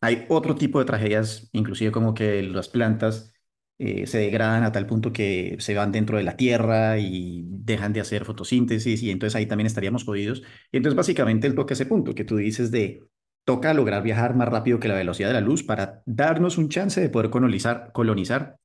[0.00, 3.32] hay otro tipo de tragedias, inclusive como que las plantas
[3.78, 7.92] eh, se degradan a tal punto que se van dentro de la tierra y dejan
[7.92, 10.42] de hacer fotosíntesis y entonces ahí también estaríamos jodidos.
[10.72, 13.02] Y entonces básicamente él toca ese punto que tú dices de
[13.44, 17.00] toca lograr viajar más rápido que la velocidad de la luz para darnos un chance
[17.00, 18.58] de poder colonizar, colonizar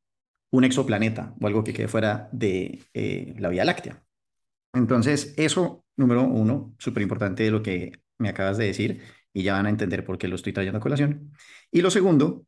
[0.51, 4.03] un exoplaneta o algo que quede fuera de eh, la Vía Láctea.
[4.73, 9.01] Entonces, eso, número uno, súper importante de lo que me acabas de decir,
[9.33, 11.33] y ya van a entender por qué lo estoy trayendo a colación.
[11.71, 12.45] Y lo segundo,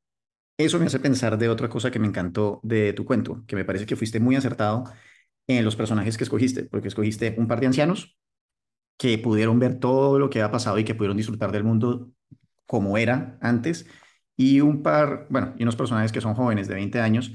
[0.65, 3.65] eso me hace pensar de otra cosa que me encantó de tu cuento, que me
[3.65, 4.85] parece que fuiste muy acertado
[5.47, 8.17] en los personajes que escogiste, porque escogiste un par de ancianos
[8.97, 12.11] que pudieron ver todo lo que ha pasado y que pudieron disfrutar del mundo
[12.65, 13.87] como era antes,
[14.37, 17.33] y un par, bueno, y unos personajes que son jóvenes de 20 años,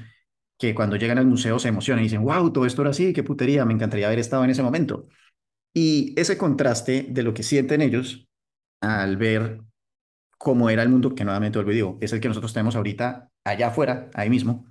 [0.58, 3.22] que cuando llegan al museo se emocionan y dicen, wow, todo esto era así, qué
[3.22, 5.08] putería, me encantaría haber estado en ese momento.
[5.74, 8.28] Y ese contraste de lo que sienten ellos
[8.80, 9.60] al ver
[10.38, 13.68] cómo era el mundo, que nuevamente vuelvo digo, es el que nosotros tenemos ahorita allá
[13.68, 14.66] afuera, ahí mismo,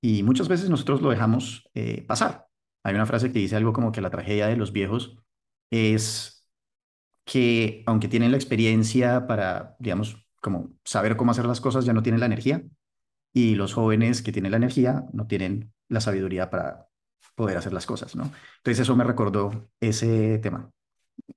[0.00, 2.46] y muchas veces nosotros lo dejamos eh, pasar.
[2.84, 5.18] Hay una frase que dice algo como que la tragedia de los viejos
[5.70, 6.46] es
[7.24, 12.02] que aunque tienen la experiencia para, digamos, como saber cómo hacer las cosas, ya no
[12.02, 12.62] tienen la energía.
[13.32, 16.88] Y los jóvenes que tienen la energía no tienen la sabiduría para
[17.34, 18.32] poder hacer las cosas, ¿no?
[18.58, 20.70] Entonces eso me recordó ese tema.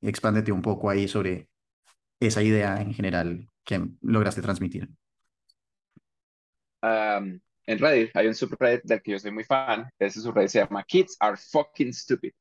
[0.02, 1.49] Expándete un poco ahí sobre
[2.20, 4.90] esa idea en general que lograste transmitir.
[6.82, 9.90] en Reddit hay un subreddit del que yo soy muy fan.
[10.00, 12.32] Ese subreddit se llama Kids Are Fucking Stupid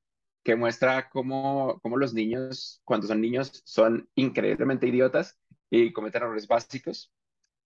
[0.48, 6.48] que muestra cómo, cómo los niños, cuando son niños, son increíblemente idiotas y cometen errores
[6.48, 7.12] básicos.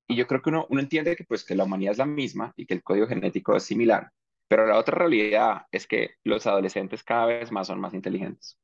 [0.09, 2.53] Y yo creo que uno, uno entiende que, pues, que la humanidad es la misma
[2.57, 4.11] y que el código genético es similar.
[4.49, 8.59] Pero la otra realidad es que los adolescentes cada vez más son más inteligentes.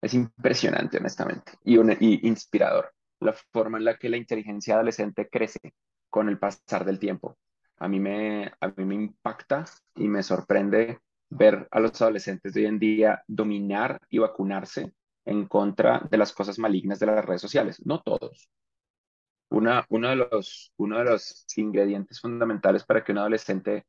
[0.00, 5.74] Es impresionante, honestamente, y, y inspirador la forma en la que la inteligencia adolescente crece
[6.08, 7.36] con el pasar del tiempo.
[7.76, 12.62] A mí me, a mí me impacta y me sorprende ver a los adolescentes de
[12.62, 14.92] hoy en día dominar y vacunarse
[15.24, 17.84] en contra de las cosas malignas de las redes sociales.
[17.84, 18.50] No todos.
[19.50, 23.86] Una, uno, de los, uno de los ingredientes fundamentales para que un adolescente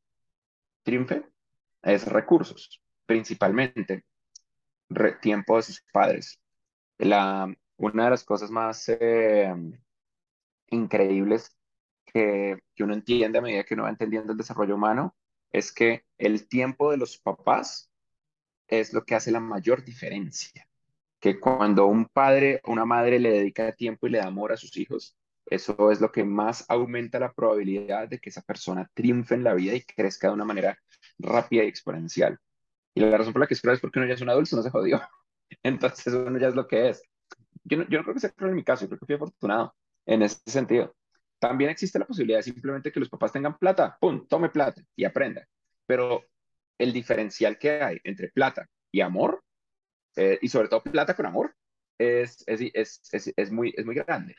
[0.83, 1.25] triunfe
[1.83, 4.05] es recursos, principalmente
[5.21, 6.39] tiempo de sus padres.
[6.97, 9.53] La, una de las cosas más, eh,
[10.67, 11.55] increíbles
[12.05, 15.15] que, que uno entiende a medida que uno va entendiendo el desarrollo humano
[15.51, 17.91] es que el tiempo de los papás
[18.67, 20.67] es lo que hace la mayor diferencia.
[21.19, 24.57] Que cuando un padre o una madre le dedica tiempo y le da amor a
[24.57, 25.15] sus hijos,
[25.45, 29.53] eso es lo que más aumenta la probabilidad de que esa persona triunfe en la
[29.53, 30.79] vida y crezca de una manera
[31.19, 32.39] rápida y exponencial.
[32.93, 34.61] Y la razón por la que espero es porque uno ya es un adulto, no
[34.61, 35.01] se jodió.
[35.63, 37.01] Entonces uno ya es lo que es.
[37.63, 39.75] Yo no, yo no creo que sea en mi caso, yo creo que fui afortunado
[40.05, 40.95] en ese sentido.
[41.39, 45.05] También existe la posibilidad de simplemente que los papás tengan plata, ¡pum!, tome plata y
[45.05, 45.47] aprenda.
[45.85, 46.23] Pero
[46.77, 49.43] el diferencial que hay entre plata y amor,
[50.15, 51.55] eh, y sobre todo plata con amor,
[51.97, 54.35] es, es, es, es, muy, es muy grande.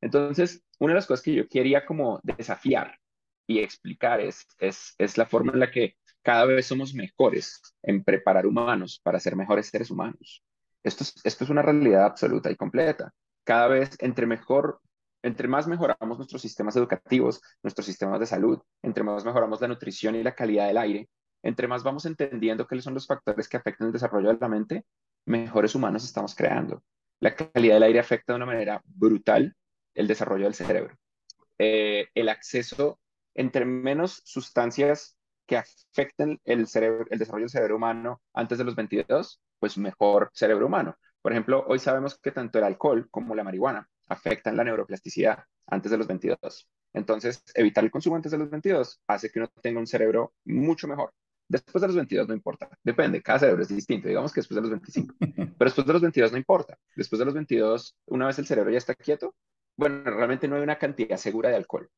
[0.00, 2.98] Entonces, una de las cosas que yo quería como desafiar
[3.46, 5.96] y explicar es, es, es la forma en la que
[6.26, 10.42] cada vez somos mejores en preparar humanos para ser mejores seres humanos.
[10.82, 13.12] Esto es, una realidad absoluta y completa.
[13.44, 14.80] Cada vez, entre mejor,
[15.22, 20.16] entre más mejoramos nuestros sistemas educativos, nuestros sistemas de salud, entre más mejoramos la nutrición
[20.16, 21.08] y la calidad del aire,
[21.44, 24.84] entre más vamos entendiendo cuáles son los factores que afectan el desarrollo de la mente,
[25.26, 26.82] mejores humanos estamos creando.
[27.20, 29.54] La calidad del aire afecta de una manera brutal
[29.94, 30.98] el desarrollo del cerebro.
[31.56, 32.98] Eh, el acceso,
[33.32, 35.15] entre menos sustancias
[35.46, 40.30] que afecten el, cerebro, el desarrollo del cerebro humano antes de los 22, pues mejor
[40.34, 40.96] cerebro humano.
[41.22, 45.90] Por ejemplo, hoy sabemos que tanto el alcohol como la marihuana afectan la neuroplasticidad antes
[45.90, 46.68] de los 22.
[46.92, 50.88] Entonces, evitar el consumo antes de los 22 hace que uno tenga un cerebro mucho
[50.88, 51.12] mejor.
[51.48, 54.62] Después de los 22 no importa, depende, cada cerebro es distinto, digamos que después de
[54.62, 56.76] los 25, pero después de los 22 no importa.
[56.96, 59.34] Después de los 22, una vez el cerebro ya está quieto,
[59.76, 61.88] bueno, realmente no hay una cantidad segura de alcohol.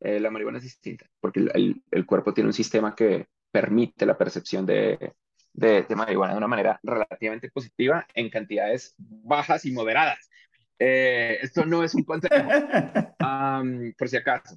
[0.00, 4.16] Eh, la marihuana es distinta, porque el, el, cuerpo tiene un sistema que permite la
[4.16, 5.14] percepción de,
[5.52, 10.30] de, marihuana de una manera relativamente positiva en cantidades bajas y moderadas.
[10.78, 12.34] Eh, esto no es un consejo,
[13.98, 14.56] por si acaso.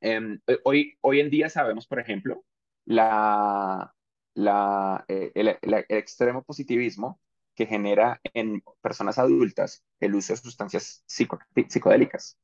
[0.00, 2.44] Em, eh, hoy, hoy en día sabemos, por ejemplo,
[2.84, 3.94] la,
[4.34, 7.18] la, el, el, extremo positivismo
[7.54, 12.36] que genera en personas adultas el uso de sustancias psicodélicas.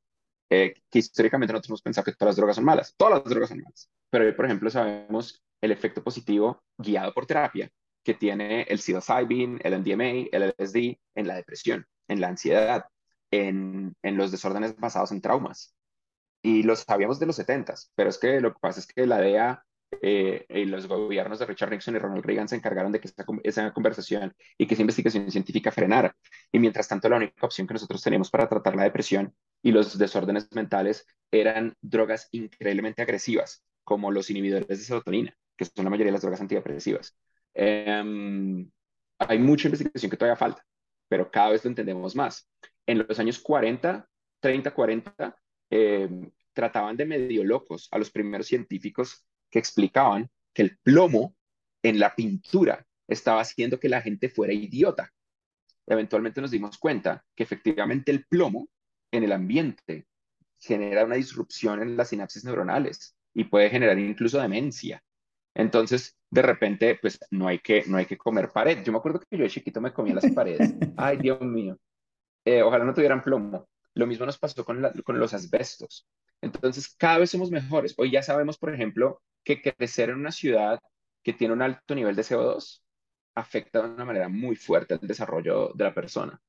[0.52, 2.94] Eh, que históricamente nosotros hemos pensado que todas las drogas son malas.
[2.96, 3.88] Todas las drogas son malas.
[4.10, 7.70] Pero hoy, por ejemplo, sabemos el efecto positivo guiado por terapia
[8.02, 12.86] que tiene el psilocybin, el MDMA, el LSD en la depresión, en la ansiedad,
[13.30, 15.74] en, en los desórdenes basados en traumas.
[16.42, 19.18] Y lo sabíamos de los 70, pero es que lo que pasa es que la
[19.18, 19.64] DEA
[20.02, 23.72] eh, los gobiernos de Richard Nixon y Ronald Reagan se encargaron de que esa, esa,
[23.72, 26.16] conversación y que esa investigación científica frenara.
[26.52, 29.98] Y mientras tanto, la única opción que nosotros teníamos para tratar la depresión y los
[29.98, 36.06] desórdenes mentales eran drogas increíblemente agresivas, como los inhibidores de serotonina, que son la mayoría
[36.06, 37.16] de las drogas antidepresivas.
[37.54, 38.70] Em,
[39.18, 40.64] hay mucha investigación que todavía falta,
[41.08, 42.48] pero cada vez lo entendemos más.
[42.86, 44.08] En los años 40,
[44.40, 45.36] 30, 40,
[46.52, 51.34] trataban de medio locos a los primeros científicos que explicaban que el plomo
[51.82, 55.12] en la pintura estaba haciendo que la gente fuera idiota.
[55.86, 58.68] Eventualmente nos dimos cuenta que efectivamente el plomo
[59.10, 60.06] en el ambiente
[60.58, 65.02] genera una disrupción en las sinapsis neuronales y puede generar incluso demencia.
[65.54, 68.84] Entonces, de repente, pues no hay que, no hay que comer pared.
[68.84, 70.74] Yo me acuerdo que yo de chiquito me comía las paredes.
[70.96, 71.76] Ay, Dios mío.
[72.44, 73.68] Eh, ojalá no tuvieran plomo.
[73.94, 76.06] Lo mismo nos pasó con, los asbestos.
[76.40, 77.94] Entonces, cada vez somos mejores.
[77.98, 80.80] Hoy ya sabemos, por ejemplo, que crecer en una ciudad
[81.22, 82.82] que tiene un alto nivel de CO2
[83.34, 86.40] afecta de una manera muy fuerte el desarrollo de la persona.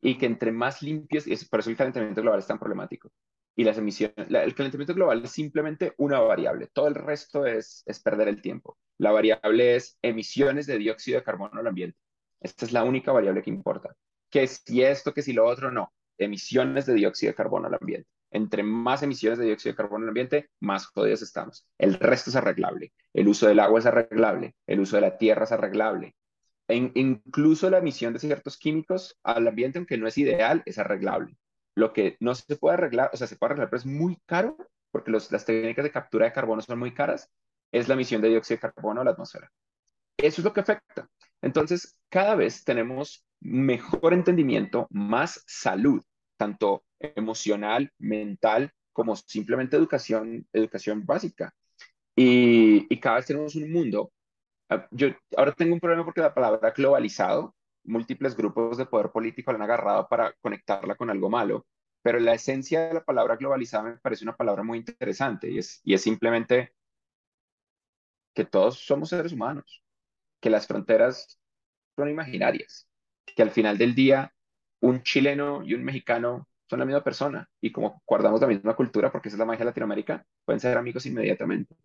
[0.00, 3.10] Y que entre más limpios, y es por eso el calentamiento global es tan problemático.
[3.56, 8.00] Y las emisiones, el calentamiento global es simplemente una variable, todo el resto es, es
[8.00, 8.76] perder el tiempo.
[8.98, 11.98] La variable es emisiones de dióxido de carbono al ambiente.
[12.40, 13.96] Esta es la única variable que importa.
[14.30, 15.92] Que si esto, que si lo otro, no.
[16.18, 20.10] Emisiones de dióxido de carbono al ambiente entre más emisiones de dióxido de carbono el
[20.10, 21.66] ambiente, más jodidos estamos.
[21.78, 22.92] El resto es arreglable.
[23.12, 24.54] El uso del agua es arreglable.
[24.66, 26.14] El uso de la tierra es arreglable.
[26.68, 31.36] Incluso la emisión de ciertos químicos al ambiente, aunque no es ideal, es arreglable.
[31.74, 34.56] Lo que no se puede arreglar, o sea, se puede arreglar, pero es muy caro,
[34.90, 37.30] porque las técnicas de captura de carbono son muy caras,
[37.70, 39.50] es la emisión de dióxido de carbono a la atmósfera.
[40.16, 41.08] Eso es lo que afecta.
[41.42, 46.02] Entonces, cada vez tenemos mejor entendimiento, más salud,
[46.36, 51.54] tanto emocional, mental, como simplemente educación, educación básica.
[52.16, 54.12] Y, cada vez tenemos un mundo.
[54.70, 59.52] Ah, yo ahora tengo un problema porque la palabra globalizado, múltiples grupos de poder político
[59.52, 61.66] la han agarrado para conectarla con algo malo,
[62.02, 65.80] pero la esencia de la palabra globalizada me parece una palabra muy interesante y es,
[65.84, 66.72] y es simplemente
[68.34, 69.82] que todos somos seres humanos,
[70.40, 71.38] que las fronteras
[71.96, 72.85] son imaginarias,
[73.34, 74.32] que al final del día
[74.80, 79.10] un chileno y un mexicano son la misma persona y como guardamos la misma cultura,
[79.12, 81.76] porque esa es la magia de Latinoamérica, pueden ser amigos inmediatamente.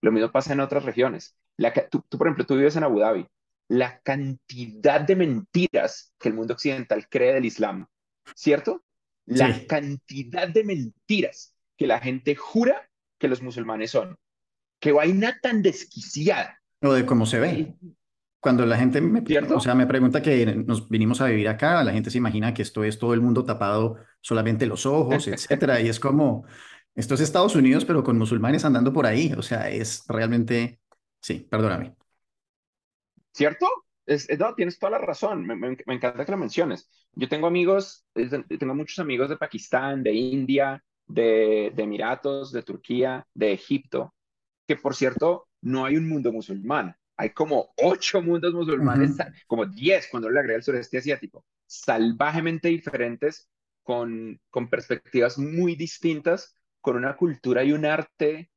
[0.00, 1.36] Lo mismo pasa en otras regiones.
[1.56, 3.26] La, tú, tú, por ejemplo, tú vives en Abu Dhabi.
[3.68, 7.86] La cantidad de mentiras que el mundo occidental cree del Islam,
[8.34, 8.84] ¿cierto?
[9.26, 14.16] La Sí, cantidad de mentiras que la gente jura que los musulmanes son.
[14.80, 17.74] Qué vaina tan desquiciada, o de cómo se ve.
[18.42, 19.24] Cuando la gente me,
[19.54, 19.60] o ¿cierto?
[19.60, 22.84] sea, me pregunta que nos vinimos a vivir acá, la gente se imagina que esto
[22.84, 26.44] es todo el mundo tapado solamente los ojos, etcétera, y es como,
[26.96, 30.80] esto es Estados Unidos, pero con musulmanes andando por ahí, o sea, es realmente,
[31.22, 31.96] sí, perdóname.
[33.32, 33.66] ¿Cierto?
[34.06, 35.46] Es, es- no, tienes toda la razón.
[35.46, 36.88] Me, me- me encanta que lo menciones.
[37.12, 38.04] Yo tengo amigos,
[38.58, 44.14] tengo muchos amigos de Pakistán, de India, de, de Emiratos, de Turquía, de Egipto,
[44.66, 46.96] que por cierto, no hay un mundo musulmán.
[47.22, 49.16] Hay como ocho mundos musulmanes,
[49.46, 53.48] como diez cuando le agrega el sureste asiático, salvajemente diferentes,
[53.82, 58.50] con, con perspectivas muy distintas, con una cultura y un arte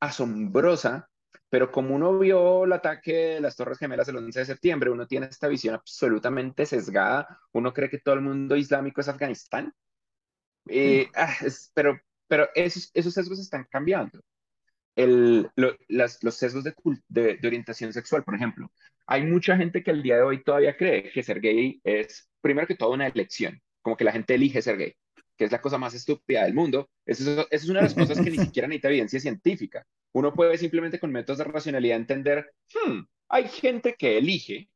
[0.00, 1.08] asombrosa,
[1.48, 5.06] pero como uno vio el ataque de las Torres Gemelas el 11 de septiembre, uno
[5.06, 9.72] tiene esta visión absolutamente sesgada, uno cree que todo el mundo islámico es Afganistán.
[10.68, 11.98] Eh, ah, es- pero,
[12.28, 14.20] pero esos, esos sesgos están cambiando.
[14.96, 16.74] El, lo- las- los sesgos de,
[17.08, 18.70] de, de orientación sexual, por ejemplo.
[19.06, 22.66] Hay mucha gente que al día de hoy todavía cree que ser gay es, primero
[22.66, 24.94] que todo, una elección, como que la gente elige ser gay,
[25.36, 26.90] que es la cosa más estúpida del mundo.
[27.06, 29.86] Eso, es- eso es una de las cosas que ni siquiera necesita evidencia científica.
[30.12, 34.68] Uno puede simplemente con métodos de racionalidad entender, "Hmm, hay gente que elige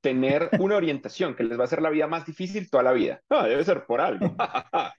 [0.00, 3.22] tener una orientación que les va a hacer la vida más difícil toda la vida.
[3.30, 4.36] Ah, debe ser por algo.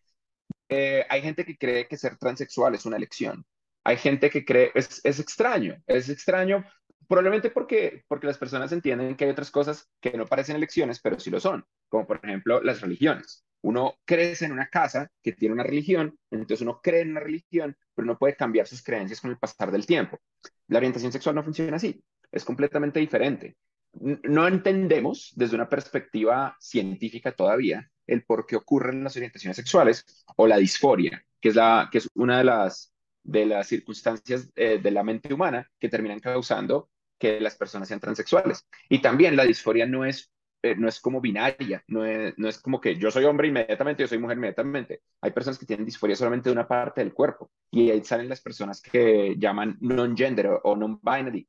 [0.69, 3.45] Eh, hay gente que cree que ser transexual es una elección.
[3.83, 6.65] Hay gente que cree, es, es extraño, es extraño,
[7.07, 11.19] probablemente porque, porque las personas entienden que hay otras cosas que no parecen elecciones, pero
[11.19, 13.45] sí lo son, como por ejemplo las religiones.
[13.61, 17.77] Uno crece en una casa que tiene una religión, entonces uno cree en una religión,
[17.95, 20.19] pero no puede cambiar sus creencias con el pasar del tiempo.
[20.67, 23.55] La orientación sexual no funciona así, es completamente diferente.
[23.93, 30.47] No entendemos desde una perspectiva científica todavía el por qué ocurren las orientaciones sexuales o
[30.47, 32.92] la disforia, que es, la, que es una de las,
[33.23, 37.99] de las circunstancias eh, de la mente humana que terminan causando que las personas sean
[37.99, 38.67] transexuales.
[38.89, 42.59] Y también la disforia no es, eh, no es como binaria, no es, no es
[42.59, 45.01] como que yo soy hombre inmediatamente, yo soy mujer inmediatamente.
[45.21, 48.41] Hay personas que tienen disforia solamente de una parte del cuerpo y ahí salen las
[48.41, 51.47] personas que llaman non-gender o, non-binary,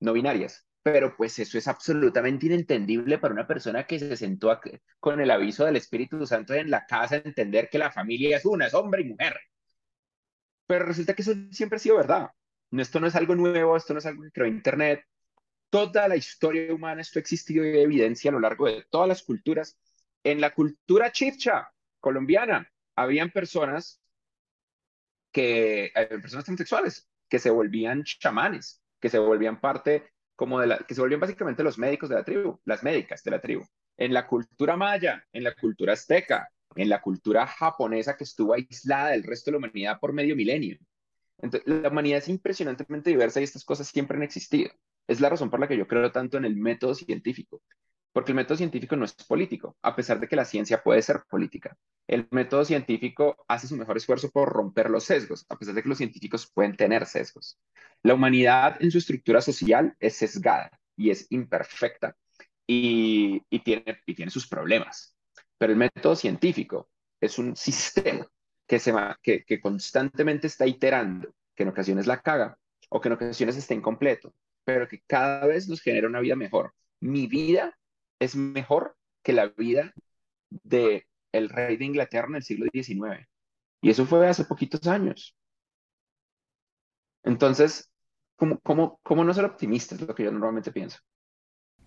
[0.00, 0.66] no binarias.
[0.82, 4.56] Pero pues eso es absolutamente inentendible para una persona que se sentó
[5.00, 8.44] con el aviso del Espíritu Santo en la casa a entender que la familia es
[8.44, 9.36] una, es hombre y mujer.
[10.66, 12.30] Pero resulta que eso siempre ha sido verdad.
[12.72, 15.04] Esto no es algo nuevo, esto no es algo que creó Internet.
[15.70, 19.22] Toda la historia humana esto ha existido y evidencia a lo largo de todas las
[19.22, 19.78] culturas.
[20.24, 24.00] En la cultura chifcha colombiana, habían personas
[25.32, 30.78] que, eh, personas transexuales, que se volvían chamanes, que se volvían parte como de la,
[30.78, 33.64] que se volvían básicamente los médicos de la tribu, las médicas de la tribu.
[33.96, 39.10] En la cultura maya, en la cultura azteca, en la cultura japonesa que estuvo aislada
[39.10, 40.78] del resto de la humanidad por medio milenio.
[41.66, 44.70] La humanidad es impresionantemente diversa y estas cosas siempre han existido.
[45.06, 47.62] Es la razón por la que yo creo tanto en el método científico,
[48.12, 51.22] porque el método científico no es político, a pesar de que la ciencia puede ser
[51.28, 51.76] política.
[52.06, 55.88] El método científico hace su mejor esfuerzo por romper los sesgos, a pesar de que
[55.88, 57.58] los científicos pueden tener sesgos.
[58.02, 62.16] La humanidad en su estructura social es sesgada y es imperfecta
[62.66, 65.15] y tiene sus problemas.
[65.58, 66.88] Pero el método científico
[67.20, 68.26] es un sistema
[68.66, 73.14] que, se va, que, constantemente está iterando, que en ocasiones la caga o que en
[73.14, 74.34] ocasiones está incompleto,
[74.64, 76.74] pero que cada vez nos genera una vida mejor.
[77.00, 77.76] Mi vida
[78.18, 79.92] es mejor que la vida
[80.50, 83.26] de el rey de Inglaterra en el siglo XIX.
[83.82, 85.36] Y eso fue hace poquitos años.
[87.22, 87.90] Entonces,
[88.36, 89.94] ¿cómo, cómo, cómo no ser optimista?
[89.94, 90.98] Es lo que yo normalmente pienso.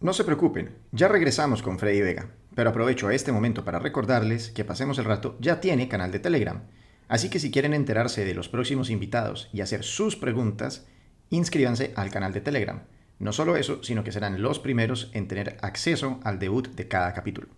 [0.02, 4.66] No se preocupen, ya regresamos con Freddy Vega, pero aprovecho este momento para recordarles que
[4.66, 6.64] Pasemos el Rato ya tiene canal de Telegram,
[7.08, 10.86] así que si quieren enterarse de los próximos invitados y hacer sus preguntas,
[11.30, 12.84] inscríbanse al canal de Telegram.
[13.20, 17.14] No solo eso, sino que serán los primeros en tener acceso al debut de cada
[17.14, 17.50] capítulo.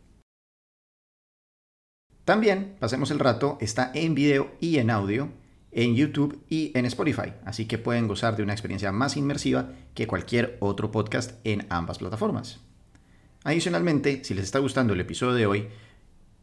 [2.26, 5.30] También Pasemos el Rato está en video y en audio
[5.72, 10.08] en YouTube y en Spotify, así que pueden gozar de una experiencia más inmersiva que
[10.08, 12.60] cualquier otro podcast en ambas plataformas.
[13.44, 15.68] Adicionalmente, si les está gustando el episodio de hoy,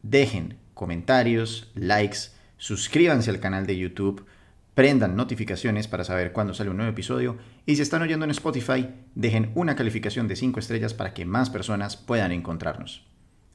[0.03, 4.27] dejen comentarios, likes, suscríbanse al canal de YouTube,
[4.75, 7.37] prendan notificaciones para saber cuándo sale un nuevo episodio
[7.67, 11.51] y si están oyendo en Spotify, dejen una calificación de 5 estrellas para que más
[11.51, 13.07] personas puedan encontrarnos.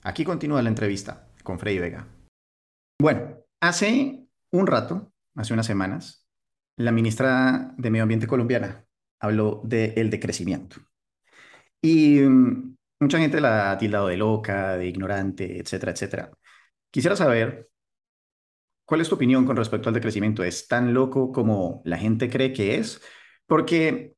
[0.03, 2.07] Aquí continúa la entrevista con Freddy Vega.
[3.01, 6.27] Bueno, hace un rato, hace unas semanas,
[6.77, 8.85] la ministra de Medio Ambiente colombiana
[9.19, 10.77] habló del decrecimiento.
[11.81, 16.31] Y mm, mucha gente la ha tildado de loca, de ignorante, etcétera, etcétera.
[16.91, 17.69] Quisiera saber,
[18.85, 20.43] ¿cuál es tu opinión con respecto al decrecimiento?
[20.43, 23.01] ¿Es tan loco como la gente cree que es?
[23.45, 24.15] Porque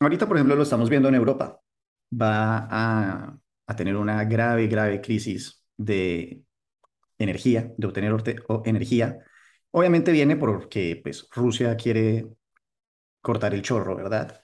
[0.00, 1.60] ahorita, por ejemplo, lo estamos viendo en Europa.
[2.12, 3.38] Va a,
[3.76, 6.42] tener una grave, grave crisis de
[7.18, 8.14] energía, de obtener
[8.64, 9.18] energía.
[9.72, 12.28] Obviamente viene porque pues, Rusia quiere
[13.20, 14.40] cortar el chorro, ¿verdad?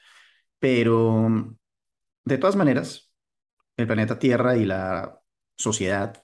[0.59, 1.57] Pero
[2.25, 3.12] de todas maneras,
[3.77, 5.21] el planeta Tierra y la
[5.57, 6.23] sociedad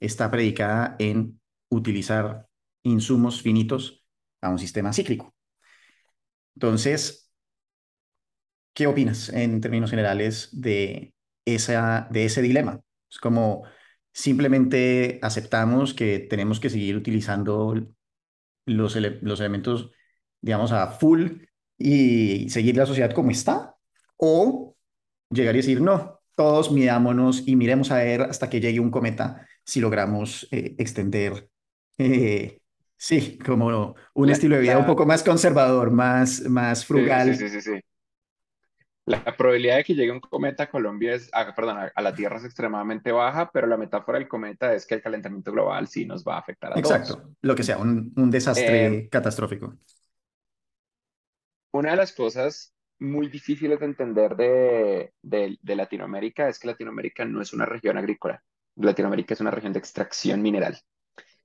[0.00, 2.48] está predicada en utilizar
[2.82, 4.04] insumos finitos
[4.40, 5.34] a un sistema cíclico.
[6.54, 7.30] Entonces,
[8.72, 11.14] ¿qué opinas en términos generales de,
[11.44, 12.80] esa, de ese dilema?
[13.10, 13.64] Es como
[14.12, 17.74] simplemente aceptamos que tenemos que seguir utilizando
[18.66, 19.90] los, los elementos,
[20.40, 21.42] digamos, a full
[21.76, 23.76] y seguir la sociedad como está,
[24.16, 24.76] o
[25.30, 29.44] llegar y decir, no, todos mirámonos y miremos a ver hasta que llegue un cometa
[29.64, 31.50] si logramos eh, extender,
[31.98, 32.60] eh,
[32.96, 37.34] sí, como un estilo de vida un poco más conservador, más, más frugal.
[37.34, 37.80] Sí, sí, sí.
[39.04, 42.36] La probabilidad de que llegue un cometa a Colombia es, ah, perdón, a, la Tierra
[42.36, 46.22] es extremadamente baja, pero la metáfora del cometa es que el calentamiento global sí nos
[46.22, 47.32] va a afectar a Exacto, todos.
[47.42, 49.74] lo que sea, un, un desastre eh, catastrófico.
[51.72, 57.40] Una de las cosas muy difíciles de entender de, de, Latinoamérica es que Latinoamérica no
[57.40, 58.42] es una región agrícola.
[58.76, 60.78] Latinoamérica es una región de extracción mineral.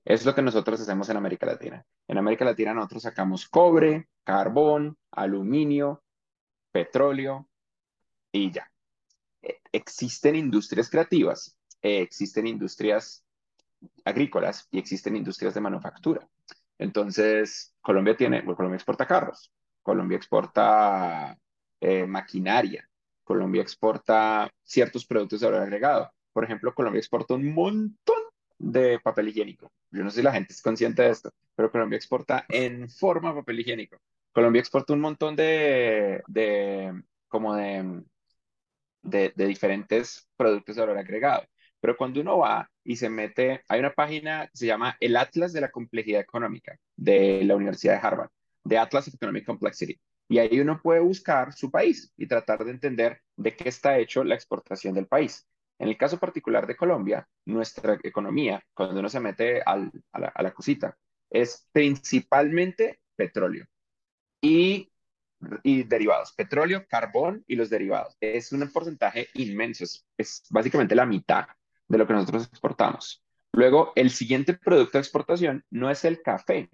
[0.04, 1.84] Es lo que nosotros hacemos en América Latina.
[2.08, 6.02] En América Latina nosotros sacamos cobre, carbón, aluminio,
[6.72, 7.48] petróleo,
[8.34, 8.70] y ya.
[9.40, 13.24] E, existen industrias creativas, e, existen industrias
[14.04, 16.28] agrícolas y existen industrias de manufactura.
[16.78, 19.52] Entonces, Colombia tiene, Colombia exporta carros,
[19.82, 21.38] Colombia exporta
[21.84, 22.88] eh, maquinaria,
[23.22, 26.10] Colombia exporta ciertos productos de valor agregado.
[26.32, 28.22] Por ejemplo, Colombia exporta un montón
[28.58, 29.70] de papel higiénico.
[29.90, 33.34] Yo no sé si la gente es consciente de esto, pero Colombia exporta en forma
[33.34, 33.98] papel higiénico.
[34.32, 38.02] Colombia exporta un montón de, de como de
[39.04, 41.44] de, diferentes productos de valor agregado.
[41.80, 45.52] Pero cuando uno va y se mete, hay una página que se llama el Atlas
[45.52, 48.30] de la Complejidad Económica de la Universidad de Harvard,
[48.64, 49.98] de Atlas Economic Complexity.
[50.28, 54.24] Y ahí uno puede buscar su país y tratar de entender de qué está hecho
[54.24, 55.46] la exportación del país.
[55.78, 60.50] En el caso particular de Colombia, nuestra economía, cuando uno se mete a, la, a
[60.52, 60.96] cosita,
[61.30, 63.66] es principalmente petróleo.
[64.40, 64.90] Y
[65.62, 68.16] y derivados, petróleo, carbón y los derivados.
[68.20, 69.84] Es un porcentaje inmenso,
[70.16, 71.46] es, básicamente la mitad
[71.88, 73.22] de lo que nosotros exportamos.
[73.52, 76.68] Luego, el siguiente producto de exportación no es el café,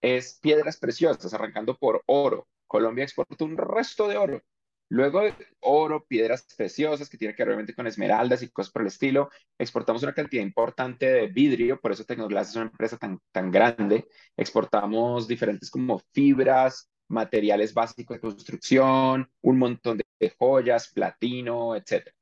[0.00, 2.48] es piedras preciosas, arrancando por oro.
[2.72, 4.42] Colombia exporta un resto de oro.
[4.88, 5.20] Luego,
[5.60, 9.28] oro, piedras preciosas, que tiene que ver obviamente con esmeraldas y cosas por el estilo.
[9.58, 14.08] Exportamos una cantidad importante de vidrio, por eso Tecnoglass es una empresa tan, tan grande.
[14.38, 22.16] Exportamos diferentes como fibras, materiales básicos de construcción, un montón de joyas, platino, etcétera,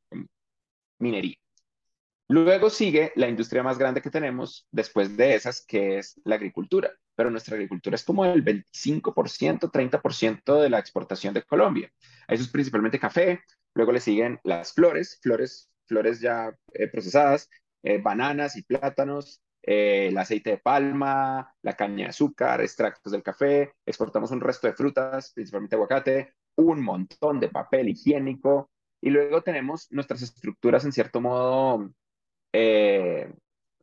[0.98, 1.36] minería.
[2.26, 6.92] Luego sigue la industria más grande que tenemos después de esas, que es la agricultura.
[7.20, 11.92] Pero nuestra agricultura es como el 25%, 30% de la exportación de Colombia.
[12.26, 13.42] Eso es principalmente café.
[13.74, 17.50] Luego le siguen las flores, flores, flores ya eh, procesadas,
[17.82, 23.22] eh, bananas y plátanos, eh, el aceite de palma, la caña de azúcar, extractos del
[23.22, 29.42] café, exportamos un resto de frutas, principalmente aguacate, un montón de papel higiénico y luego
[29.42, 31.92] tenemos nuestras estructuras en cierto modo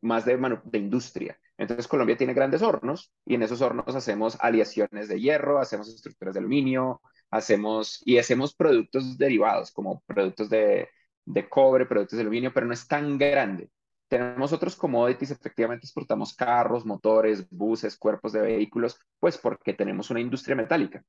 [0.00, 1.38] más de, de industria.
[1.58, 6.34] Entonces Colombia tiene grandes hornos y en esos hornos hacemos aleaciones de hierro, hacemos estructuras
[6.34, 10.88] de aluminio, hacemos y hacemos productos derivados como productos de,
[11.24, 13.70] de cobre, productos de aluminio, pero no es tan grande.
[14.06, 20.20] Tenemos otros commodities, efectivamente exportamos carros, motores, buses, cuerpos de vehículos, pues porque tenemos una
[20.20, 21.04] industria metálica.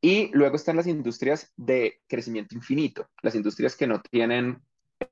[0.00, 4.62] Y luego están las industrias de crecimiento infinito, las industrias que no tienen,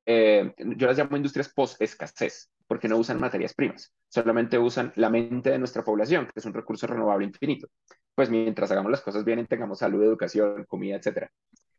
[0.07, 5.51] eh, yo las llamo industrias post-escasez, porque no usan materias primas, solamente usan la mente
[5.51, 7.67] de nuestra población, que es un recurso renovable infinito.
[8.15, 11.27] Pues mientras hagamos las cosas bien y tengamos salud, educación, comida, etc.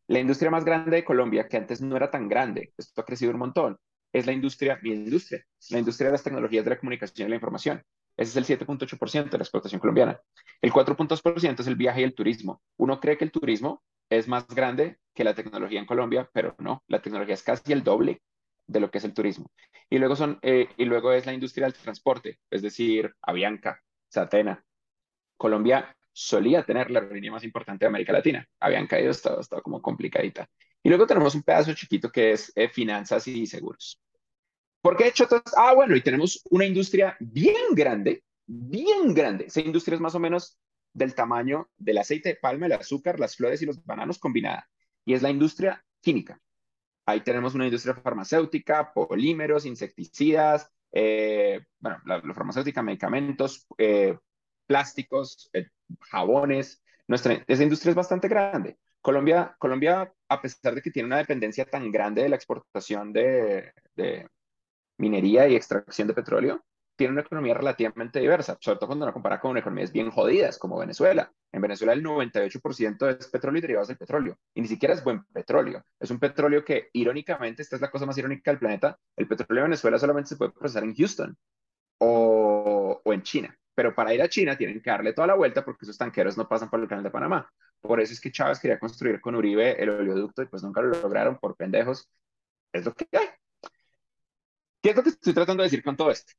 [0.08, 3.32] La industria más grande de Colombia, que antes no era tan grande, esto ha crecido
[3.32, 3.78] un montón,
[4.12, 7.36] es la industria, mi industria, la industria de las tecnologías de la comunicación y la
[7.36, 7.82] información.
[8.18, 10.20] Ese es el 7.8% de la explotación colombiana.
[10.62, 12.62] El 4.2% es el viaje y el turismo.
[12.76, 16.84] Uno cree que el turismo es más grande que la tecnología en Colombia, pero no,
[16.88, 18.22] la tecnología es casi el doble
[18.72, 19.52] de lo que es el turismo.
[19.90, 24.64] Y luego, son, eh, y luego es la industria del transporte, es decir, Avianca, Satena.
[25.38, 28.48] Colombia solía tener la aerolínea más importante de América Latina.
[28.60, 30.48] Habían caído, estaba, estaba como complicadita.
[30.84, 34.00] Y luego tenemos un pedazo chiquito que es eh, finanzas y seguros.
[34.82, 39.46] ¿Por qué he hecho todo Ah, bueno, y tenemos una industria bien grande, bien grande.
[39.46, 40.58] Esa industria es más o menos
[40.94, 44.68] del tamaño del aceite de palma, el azúcar, las flores y los bananos combinada.
[45.06, 46.40] Y es la industria química.
[47.06, 54.18] Ahí tenemos una industria farmacéutica, polímeros, insecticidas, eh, bueno, la, farmacéutica, medicamentos, eh,
[54.68, 55.68] plásticos, eh,
[56.12, 56.84] jabones.
[57.08, 58.78] Nuestra, esa industria es bastante grande.
[59.02, 63.74] Colombia, Colombia, a pesar de que tiene una dependencia tan grande de la exportación de,
[63.96, 64.28] de
[64.98, 66.64] minería y extracción de petróleo,
[66.96, 70.80] tiene una economía relativamente diversa, sobre todo cuando uno compara con economías bien jodidas como
[70.80, 71.32] Venezuela.
[71.52, 75.24] En Venezuela el 98% es petróleo y derivados del petróleo, y ni siquiera es buen
[75.26, 75.84] petróleo.
[76.00, 79.64] Es un petróleo que, irónicamente, esta es la cosa más irónica del planeta, el petróleo
[79.64, 81.38] de Venezuela solamente se puede procesar en Houston
[82.00, 83.58] o, o en China.
[83.74, 86.48] Pero para ir a China tienen que darle toda la vuelta porque esos tanqueros no
[86.48, 87.50] pasan por el canal de Panamá.
[87.80, 90.90] Por eso es que Chávez quería construir con Uribe el oleoducto y pues nunca lo
[90.90, 92.10] lograron por pendejos.
[92.74, 93.28] Es lo que hay.
[94.82, 96.34] ¿Qué es lo que estoy tratando de decir con todo esto?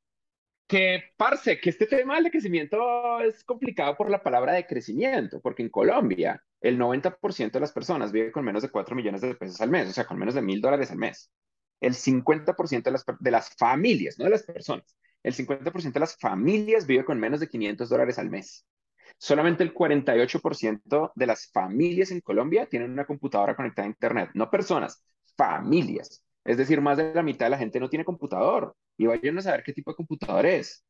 [0.72, 5.62] Que, parce, que este tema del crecimiento es complicado por la palabra de crecimiento, porque
[5.62, 9.60] en Colombia el 90% de las personas vive con menos de 4 millones de pesos
[9.60, 11.30] al mes, o sea, con menos de mil dólares al mes.
[11.78, 16.16] El 50% de las, de las familias, no de las personas, el 50% de las
[16.16, 18.64] familias vive con menos de 500 dólares al mes.
[19.18, 24.50] Solamente el 48% de las familias en Colombia tienen una computadora conectada a Internet, no
[24.50, 25.04] personas,
[25.36, 26.24] familias.
[26.44, 29.42] Es decir, más de la mitad de la gente no tiene computador y vayan a
[29.42, 30.84] saber qué tipo de computador es.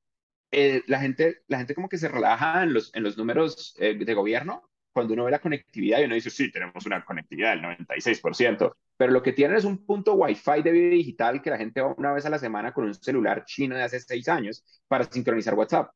[0.51, 3.95] Eh, la, gente, la gente como que se relaja en los, en los números eh,
[3.95, 7.63] de gobierno cuando uno ve la conectividad y uno dice, sí, tenemos una conectividad del
[7.63, 11.81] 96%, pero lo que tienen es un punto Wi-Fi de video digital que la gente
[11.81, 15.05] va una vez a la semana con un celular chino de hace seis años para
[15.05, 15.91] sincronizar WhatsApp.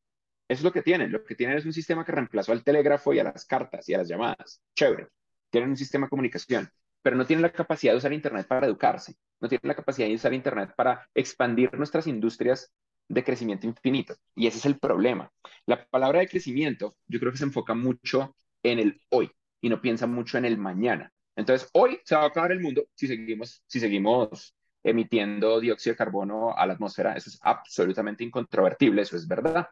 [0.48, 1.12] Eso es lo que tienen.
[1.12, 3.94] Lo que tienen es un sistema que reemplazó al telégrafo y a las cartas y
[3.94, 4.62] a las llamadas.
[4.74, 5.08] Chévere.
[5.50, 6.70] Tienen un sistema de comunicación,
[7.06, 9.14] pero no tienen la capacidad de usar Internet para educarse.
[9.40, 12.72] No tienen la capacidad de usar Internet para expandir nuestras industrias
[13.06, 14.16] de crecimiento infinito.
[14.34, 15.30] Y ese es el problema.
[15.66, 18.34] La palabra de crecimiento, yo creo que se enfoca mucho
[18.64, 19.30] en el hoy
[19.60, 21.12] y no piensa mucho en el mañana.
[21.36, 25.98] Entonces, hoy se va a acabar el mundo si seguimos, si seguimos emitiendo dióxido de
[25.98, 27.14] carbono a la atmósfera.
[27.14, 29.68] Eso es absolutamente incontrovertible, eso es verdad.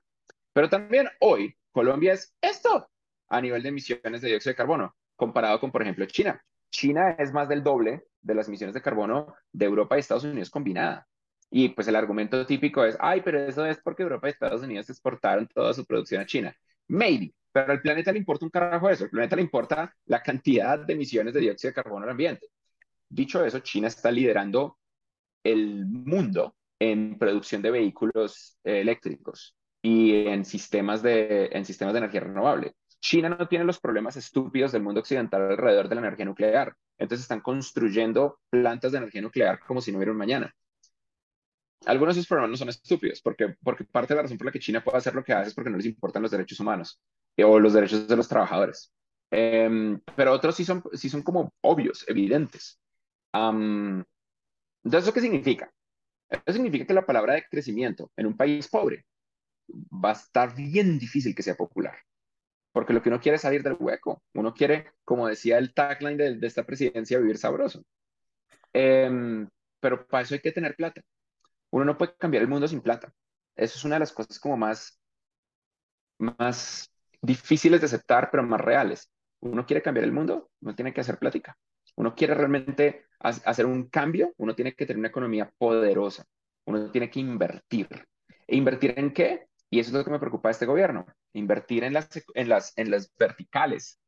[0.52, 2.88] Pero también hoy Colombia es esto
[3.26, 6.40] a nivel de emisiones de dióxido de carbono, comparado con, por ejemplo, China.
[6.74, 10.50] China es más del doble de las emisiones de carbono de Europa y Estados Unidos
[10.50, 11.06] combinada.
[11.50, 14.90] Y pues el argumento típico es, ay, pero eso es porque Europa y Estados Unidos
[14.90, 16.54] exportaron toda su producción a China.
[16.88, 20.78] Maybe, pero al planeta le importa un carajo eso, al planeta le importa la cantidad
[20.78, 22.48] de emisiones de dióxido de carbono al ambiente.
[23.08, 24.78] Dicho eso, China está liderando
[25.44, 31.98] el mundo en producción de vehículos eh, eléctricos y en sistemas, de, en sistemas de
[31.98, 32.74] energía renovable.
[33.04, 36.74] China no tiene los problemas estúpidos del mundo occidental alrededor de la energía nuclear.
[36.96, 40.54] Entonces están construyendo plantas de energía nuclear como si no hubiera un mañana
[41.86, 44.52] algunos de esos problemas no son estúpidos, porque, porque parte de la razón por la
[44.52, 47.00] que China puede hacer lo que hace es porque no les importan los derechos humanos
[47.36, 48.92] eh, o los derechos de los trabajadores.
[49.30, 52.80] Em, pero otros sí son, sí son como obvios, evidentes.
[53.32, 54.06] entonces,
[55.02, 55.72] ¿eso qué significa?
[56.30, 59.04] Eso significa que la palabra de crecimiento en un país pobre
[59.68, 61.96] va a estar bien difícil que sea popular.
[62.74, 64.20] Porque lo que uno quiere es salir del hueco.
[64.34, 67.84] Uno quiere, como decía el tagline de, esta presidencia, vivir sabroso.
[68.72, 69.48] Em,
[69.78, 71.00] pero para eso hay que tener plata.
[71.70, 73.12] Uno no puede cambiar el mundo sin plata.
[73.54, 75.00] Eso es una de las cosas como más,
[76.18, 76.90] más
[77.22, 79.08] difíciles de aceptar, pero más reales.
[79.38, 81.56] Uno quiere cambiar el mundo, uno tiene que hacer plática.
[81.94, 86.24] Uno quiere realmente hacer un cambio, uno tiene que tener una economía poderosa.
[86.66, 87.88] Uno tiene que invertir.
[88.48, 89.46] ¿E invertir en qué?
[89.74, 91.04] Y eso es lo que me preocupa de este gobierno.
[91.32, 93.98] Invertir en las, en las, en las verticales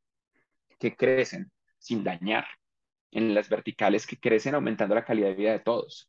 [0.78, 2.44] que crecen sin dañar.
[3.10, 6.08] En las verticales que crecen aumentando la calidad de vida de todos.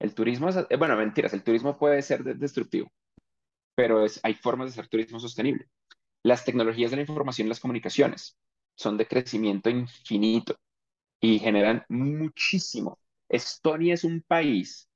[0.00, 2.90] El turismo es, eh, bueno, mentiras, el turismo puede ser destructivo,
[3.76, 5.68] pero es, hay formas de hacer turismo sostenible.
[6.24, 8.36] Las tecnologías de la información y las comunicaciones
[8.74, 10.56] son de crecimiento infinito
[11.20, 12.98] y generan muchísimo.
[13.28, 14.88] Estonia es un país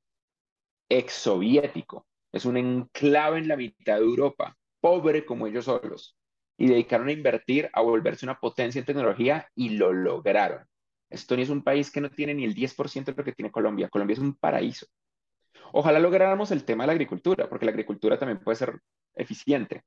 [0.89, 6.17] exsoviético, es un enclave en la mitad de Europa, pobre como ellos solos,
[6.57, 10.67] y dedicaron a invertir a volverse una potencia en tecnología y lo lograron.
[11.09, 13.89] Estonia es un país que no tiene ni el 10% de lo que tiene Colombia.
[13.89, 14.87] Colombia es un paraíso.
[15.73, 18.79] Ojalá lográramos el tema de la agricultura, porque la agricultura también puede ser
[19.15, 19.83] eficiente,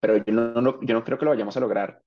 [0.00, 2.02] pero yo no, yo no creo que lo vayamos a lograr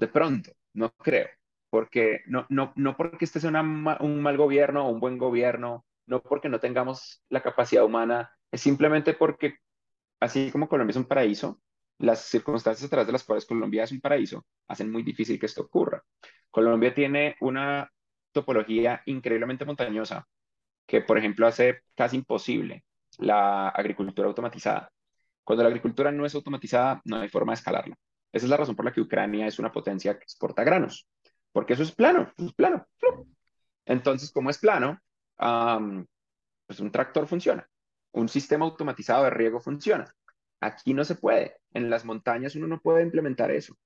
[0.00, 1.28] de pronto, no creo,
[1.68, 6.22] porque no, no, no porque este sea un mal gobierno o un buen gobierno, no
[6.22, 9.58] porque no tengamos la capacidad humana, es simplemente porque,
[10.20, 11.60] así como Colombia es un paraíso,
[11.98, 15.46] las circunstancias a través de las cuales Colombia es un paraíso hacen muy difícil que
[15.46, 16.02] esto ocurra.
[16.50, 17.90] Colombia tiene una
[18.32, 20.26] topología increíblemente montañosa
[20.86, 22.84] que, por ejemplo, hace casi imposible
[23.18, 24.90] la agricultura automatizada.
[25.44, 27.96] Cuando la agricultura no es automatizada, no hay forma de escalarla.
[28.32, 31.06] Esa es la razón por la que Ucrania es una potencia que exporta granos,
[31.52, 32.86] porque eso es plano, es plano.
[33.84, 34.98] Entonces, como es plano,
[36.66, 37.68] pues un tractor funciona,
[38.12, 40.14] un sistema automatizado de riego funciona.
[40.60, 43.76] Aquí no se puede, en las montañas uno no puede implementar eso.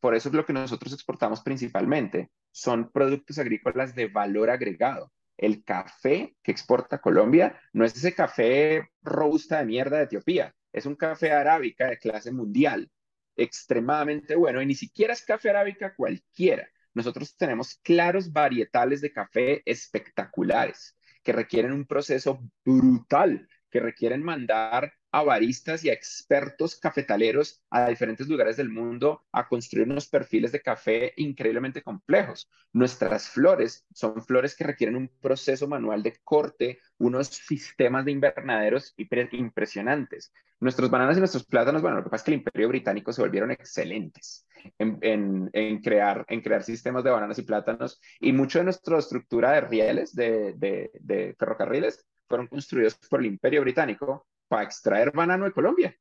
[0.00, 5.12] Por eso es lo que nosotros exportamos principalmente, son productos agrícolas de valor agregado.
[5.36, 10.86] El café que exporta Colombia no es ese café robusta de mierda de Etiopía, es
[10.86, 12.90] un café arábica de clase mundial,
[13.36, 16.68] extremadamente bueno, y ni siquiera es café arábica cualquiera.
[16.94, 24.92] Nosotros tenemos claros varietales de café espectaculares que requieren un proceso brutal, que requieren mandar
[25.12, 30.52] a baristas y a expertos cafetaleros a diferentes lugares del mundo a construir unos perfiles
[30.52, 32.50] de café increíblemente complejos.
[32.72, 38.94] Nuestras flores son flores que requieren un proceso manual de corte, unos sistemas de invernaderos
[38.96, 40.32] impresionantes.
[40.60, 43.22] Nuestros bananas y nuestros plátanos, bueno, lo que pasa es que el imperio británico se
[43.22, 44.46] volvieron excelentes
[44.78, 46.26] en, crear,
[46.62, 52.46] sistemas de bananas y plátanos y mucho de nuestra estructura de rieles, de ferrocarriles, fueron
[52.46, 55.96] construidos por el imperio británico para extraer banano de Colombia.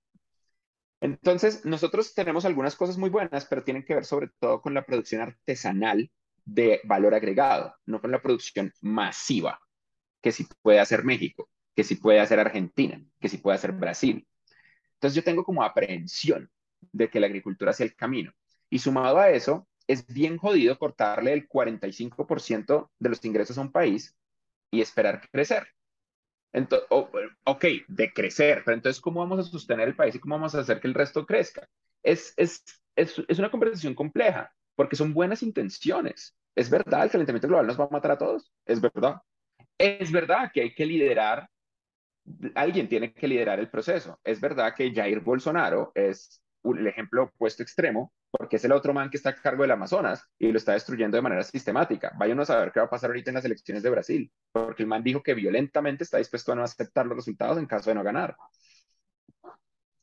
[1.01, 4.85] Entonces, nosotros tenemos algunas cosas muy buenas, pero tienen que ver sobre todo con la
[4.85, 6.09] producción artesanal
[6.45, 9.59] de valor agregado, no con la producción masiva,
[10.21, 14.27] que sí puede hacer México, que sí puede hacer Argentina, que sí puede hacer Brasil.
[14.93, 16.49] Entonces, yo tengo como aprehensión
[16.91, 18.31] de que la agricultura sea el camino.
[18.69, 23.71] Y sumado a eso, es bien jodido cortarle el 45% de los ingresos a un
[23.71, 24.15] país
[24.71, 25.67] y esperar crecer.
[26.55, 26.87] Entonces,
[27.43, 30.61] ok, de crecer, pero entonces, ¿cómo vamos a sostener el país y cómo vamos a
[30.61, 31.67] hacer que el resto crezca?
[32.01, 32.63] Es, es,
[32.95, 36.33] es, es una conversación compleja, porque son buenas intenciones.
[36.55, 38.53] Es verdad, el calentamiento global nos va a matar a todos.
[38.65, 39.17] Es verdad.
[39.77, 41.49] Es verdad que hay que liderar,
[42.55, 44.17] alguien tiene que liderar el proceso.
[44.23, 46.41] Es verdad que Jair Bolsonaro es
[46.73, 50.23] el ejemplo opuesto extremo, porque es el otro man que está a cargo del Amazonas
[50.39, 52.11] y lo está destruyendo de manera sistemática.
[52.17, 54.89] Vayan a saber qué va a pasar ahorita en las elecciones de Brasil, porque el
[54.89, 58.03] man dijo que violentamente está dispuesto a no aceptar los resultados en caso de no
[58.03, 58.35] ganar.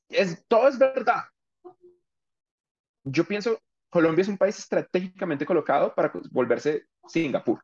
[0.08, 1.24] Es, todo es verdad.
[3.04, 3.58] Yo pienso,
[3.90, 7.60] Colombia es un país estratégicamente colocado para volverse Singapur,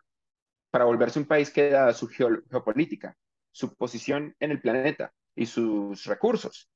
[0.70, 3.16] para volverse un país que da su geopolítica,
[3.52, 6.68] su posición en el planeta y sus recursos,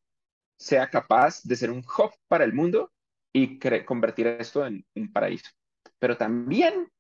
[0.56, 2.92] sea capaz de ser un hub para el mundo
[3.32, 5.50] y convertir esto en un paraíso.
[5.98, 6.90] Pero también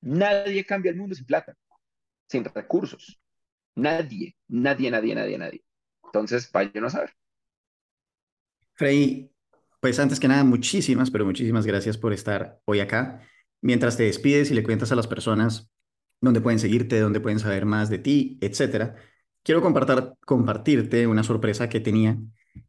[0.00, 1.56] nadie cambia el mundo sin plata,
[2.28, 3.20] sin recursos.
[3.74, 5.64] Nadie, nadie, nadie, nadie, nadie.
[6.04, 7.10] Entonces, vayan a saber.
[8.74, 9.30] Frey,
[9.80, 13.22] pues antes que nada, muchísimas, pero muchísimas gracias por estar hoy acá.
[13.60, 15.70] Mientras te despides y le cuentas a las personas
[16.20, 18.96] dónde pueden seguirte, dónde pueden saber más de ti, etcétera,
[19.42, 22.18] quiero compartir, compartirte una sorpresa que tenía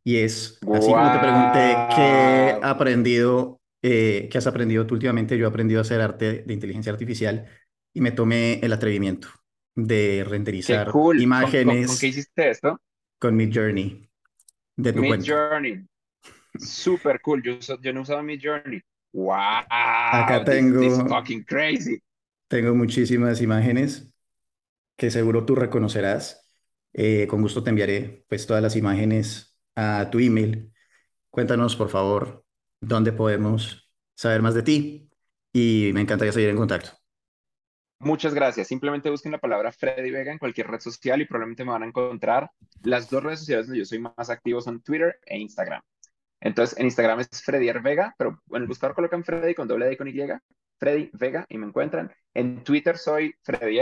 [0.04, 5.46] y es, así como te pregunté qué aprendido, eh, qué has aprendido tú últimamente, yo
[5.46, 7.46] he aprendido a hacer arte de inteligencia artificial
[7.94, 9.28] y me tomé el atrevimiento
[9.76, 11.88] de renderizar imágenes.
[11.88, 12.80] ¿Con, qué hiciste esto?
[13.20, 14.10] Con Midjourney.
[14.76, 15.86] De tu Midjourney.
[16.58, 17.42] Super cool.
[17.44, 18.82] Yo, yo no usaba Midjourney.
[19.14, 19.36] Wow.
[19.70, 20.80] Acá tengo.
[20.80, 22.02] This fucking crazy.
[22.48, 24.10] Tengo muchísimas imágenes
[24.98, 26.41] que seguro tú reconocerás.
[26.94, 30.72] Eh, con gusto te enviaré pues todas las imágenes a tu email.
[31.30, 32.44] Cuéntanos, por favor,
[32.80, 35.10] dónde podemos saber más de ti
[35.54, 36.92] y me encantaría seguir en contacto.
[38.00, 38.68] Muchas gracias.
[38.68, 41.86] Simplemente busquen la palabra Freddy Vega en cualquier red social y probablemente me van a
[41.86, 42.50] encontrar.
[42.84, 45.82] Las dos redes sociales donde yo soy más activo son Twitter e Instagram.
[46.40, 49.98] Entonces, en Instagram es Freddy Vega, pero en el buscador colocan Freddy con doble D
[49.98, 50.20] con Y,
[50.80, 52.12] Freddy Vega, y me encuentran.
[52.34, 53.80] En Twitter soy Freddy.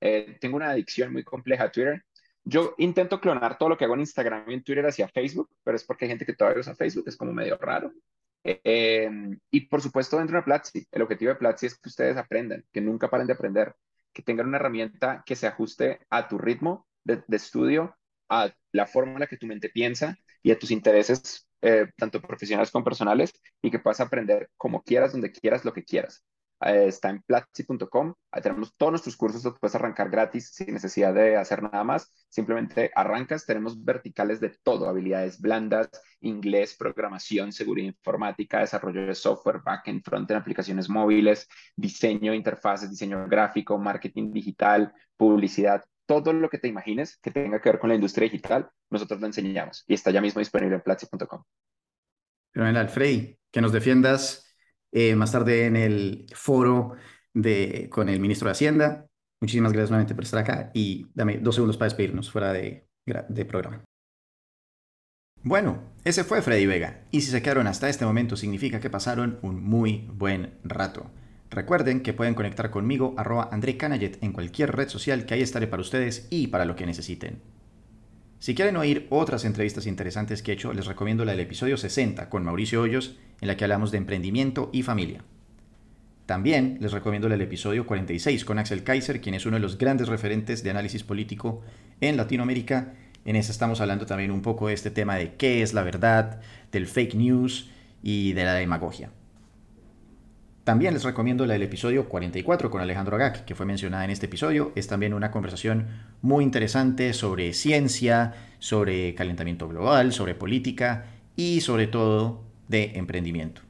[0.00, 2.04] Eh, tengo una adicción muy compleja a Twitter.
[2.44, 5.76] Yo intento clonar todo lo que hago en Instagram y en Twitter hacia Facebook, pero
[5.76, 7.92] es porque hay gente que todavía usa Facebook, es como medio raro.
[8.44, 12.64] Em, y por supuesto, dentro de Platzi, el objetivo de Platzi es que ustedes aprendan,
[12.72, 13.74] que nunca paren de aprender,
[14.12, 17.96] que tengan una herramienta que se ajuste a tu ritmo de, estudio,
[18.28, 22.20] a la forma en la que tu mente piensa y a tus intereses, eh, tanto
[22.20, 23.32] profesionales como personales,
[23.62, 26.24] y que puedas aprender como quieras, donde quieras, lo que quieras.
[26.64, 28.14] Eh, está en platzi.com.
[28.30, 32.10] Ahí tenemos todos nuestros cursos, los puedes arrancar gratis sin necesidad de hacer nada más.
[32.28, 35.90] Simplemente arrancas, tenemos verticales de todo, habilidades blandas,
[36.20, 43.76] inglés, programación, seguridad informática, desarrollo de software, backend, frontend, aplicaciones móviles, diseño, interfaces, diseño gráfico,
[43.78, 48.28] marketing digital, publicidad, todo lo que te imagines que tenga que ver con la industria
[48.28, 51.42] digital, nosotros lo enseñamos y está ya mismo disponible en platzi.com.
[52.52, 52.88] Fenomenal,
[53.50, 54.41] que nos defiendas
[54.92, 56.92] eh, más tarde en el foro
[57.34, 59.06] de, con el ministro de Hacienda.
[59.40, 62.86] Muchísimas gracias nuevamente por estar acá y dame dos segundos para despedirnos fuera de,
[63.28, 63.82] de programa.
[65.44, 69.40] Bueno, ese fue Freddy Vega, y si se quedaron hasta este momento significa que pasaron
[69.42, 71.10] un muy buen rato.
[71.50, 75.66] Recuerden que pueden conectar conmigo arroba André Canayet en cualquier red social que ahí estaré
[75.66, 77.42] para ustedes y para lo que necesiten.
[78.42, 82.28] Si quieren oír otras entrevistas interesantes que he hecho, les recomiendo la del episodio 60
[82.28, 85.22] con Mauricio Hoyos, en la que hablamos de emprendimiento y familia.
[86.26, 90.08] También les recomiendo el episodio 46 con Axel Kaiser, quien es uno de los grandes
[90.08, 91.60] referentes de análisis político
[92.00, 92.94] en Latinoamérica.
[93.24, 96.40] En ese estamos hablando también un poco de este tema de qué es la verdad,
[96.72, 97.70] del fake news
[98.02, 99.12] y de la demagogia.
[100.64, 104.26] También les recomiendo la del episodio 44 con Alejandro Agag, que fue mencionada en este
[104.26, 104.70] episodio.
[104.76, 105.88] Es también una conversación
[106.20, 113.62] muy interesante sobre ciencia, sobre calentamiento global, sobre política y sobre todo de emprendimiento.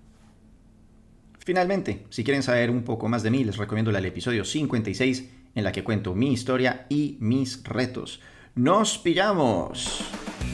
[1.39, 5.31] Finalmente, si quieren saber un poco más de mí, les recomiendo la del episodio 56
[5.55, 8.21] en la que cuento mi historia y mis retos.
[8.55, 10.05] ¡Nos pillamos!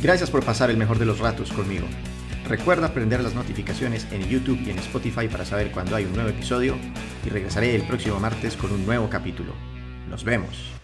[0.01, 1.87] Gracias por pasar el mejor de los ratos conmigo.
[2.49, 6.31] Recuerda prender las notificaciones en YouTube y en Spotify para saber cuando hay un nuevo
[6.31, 6.77] episodio
[7.27, 9.53] y regresaré el próximo martes con un nuevo capítulo.
[10.09, 10.78] Nos vemos.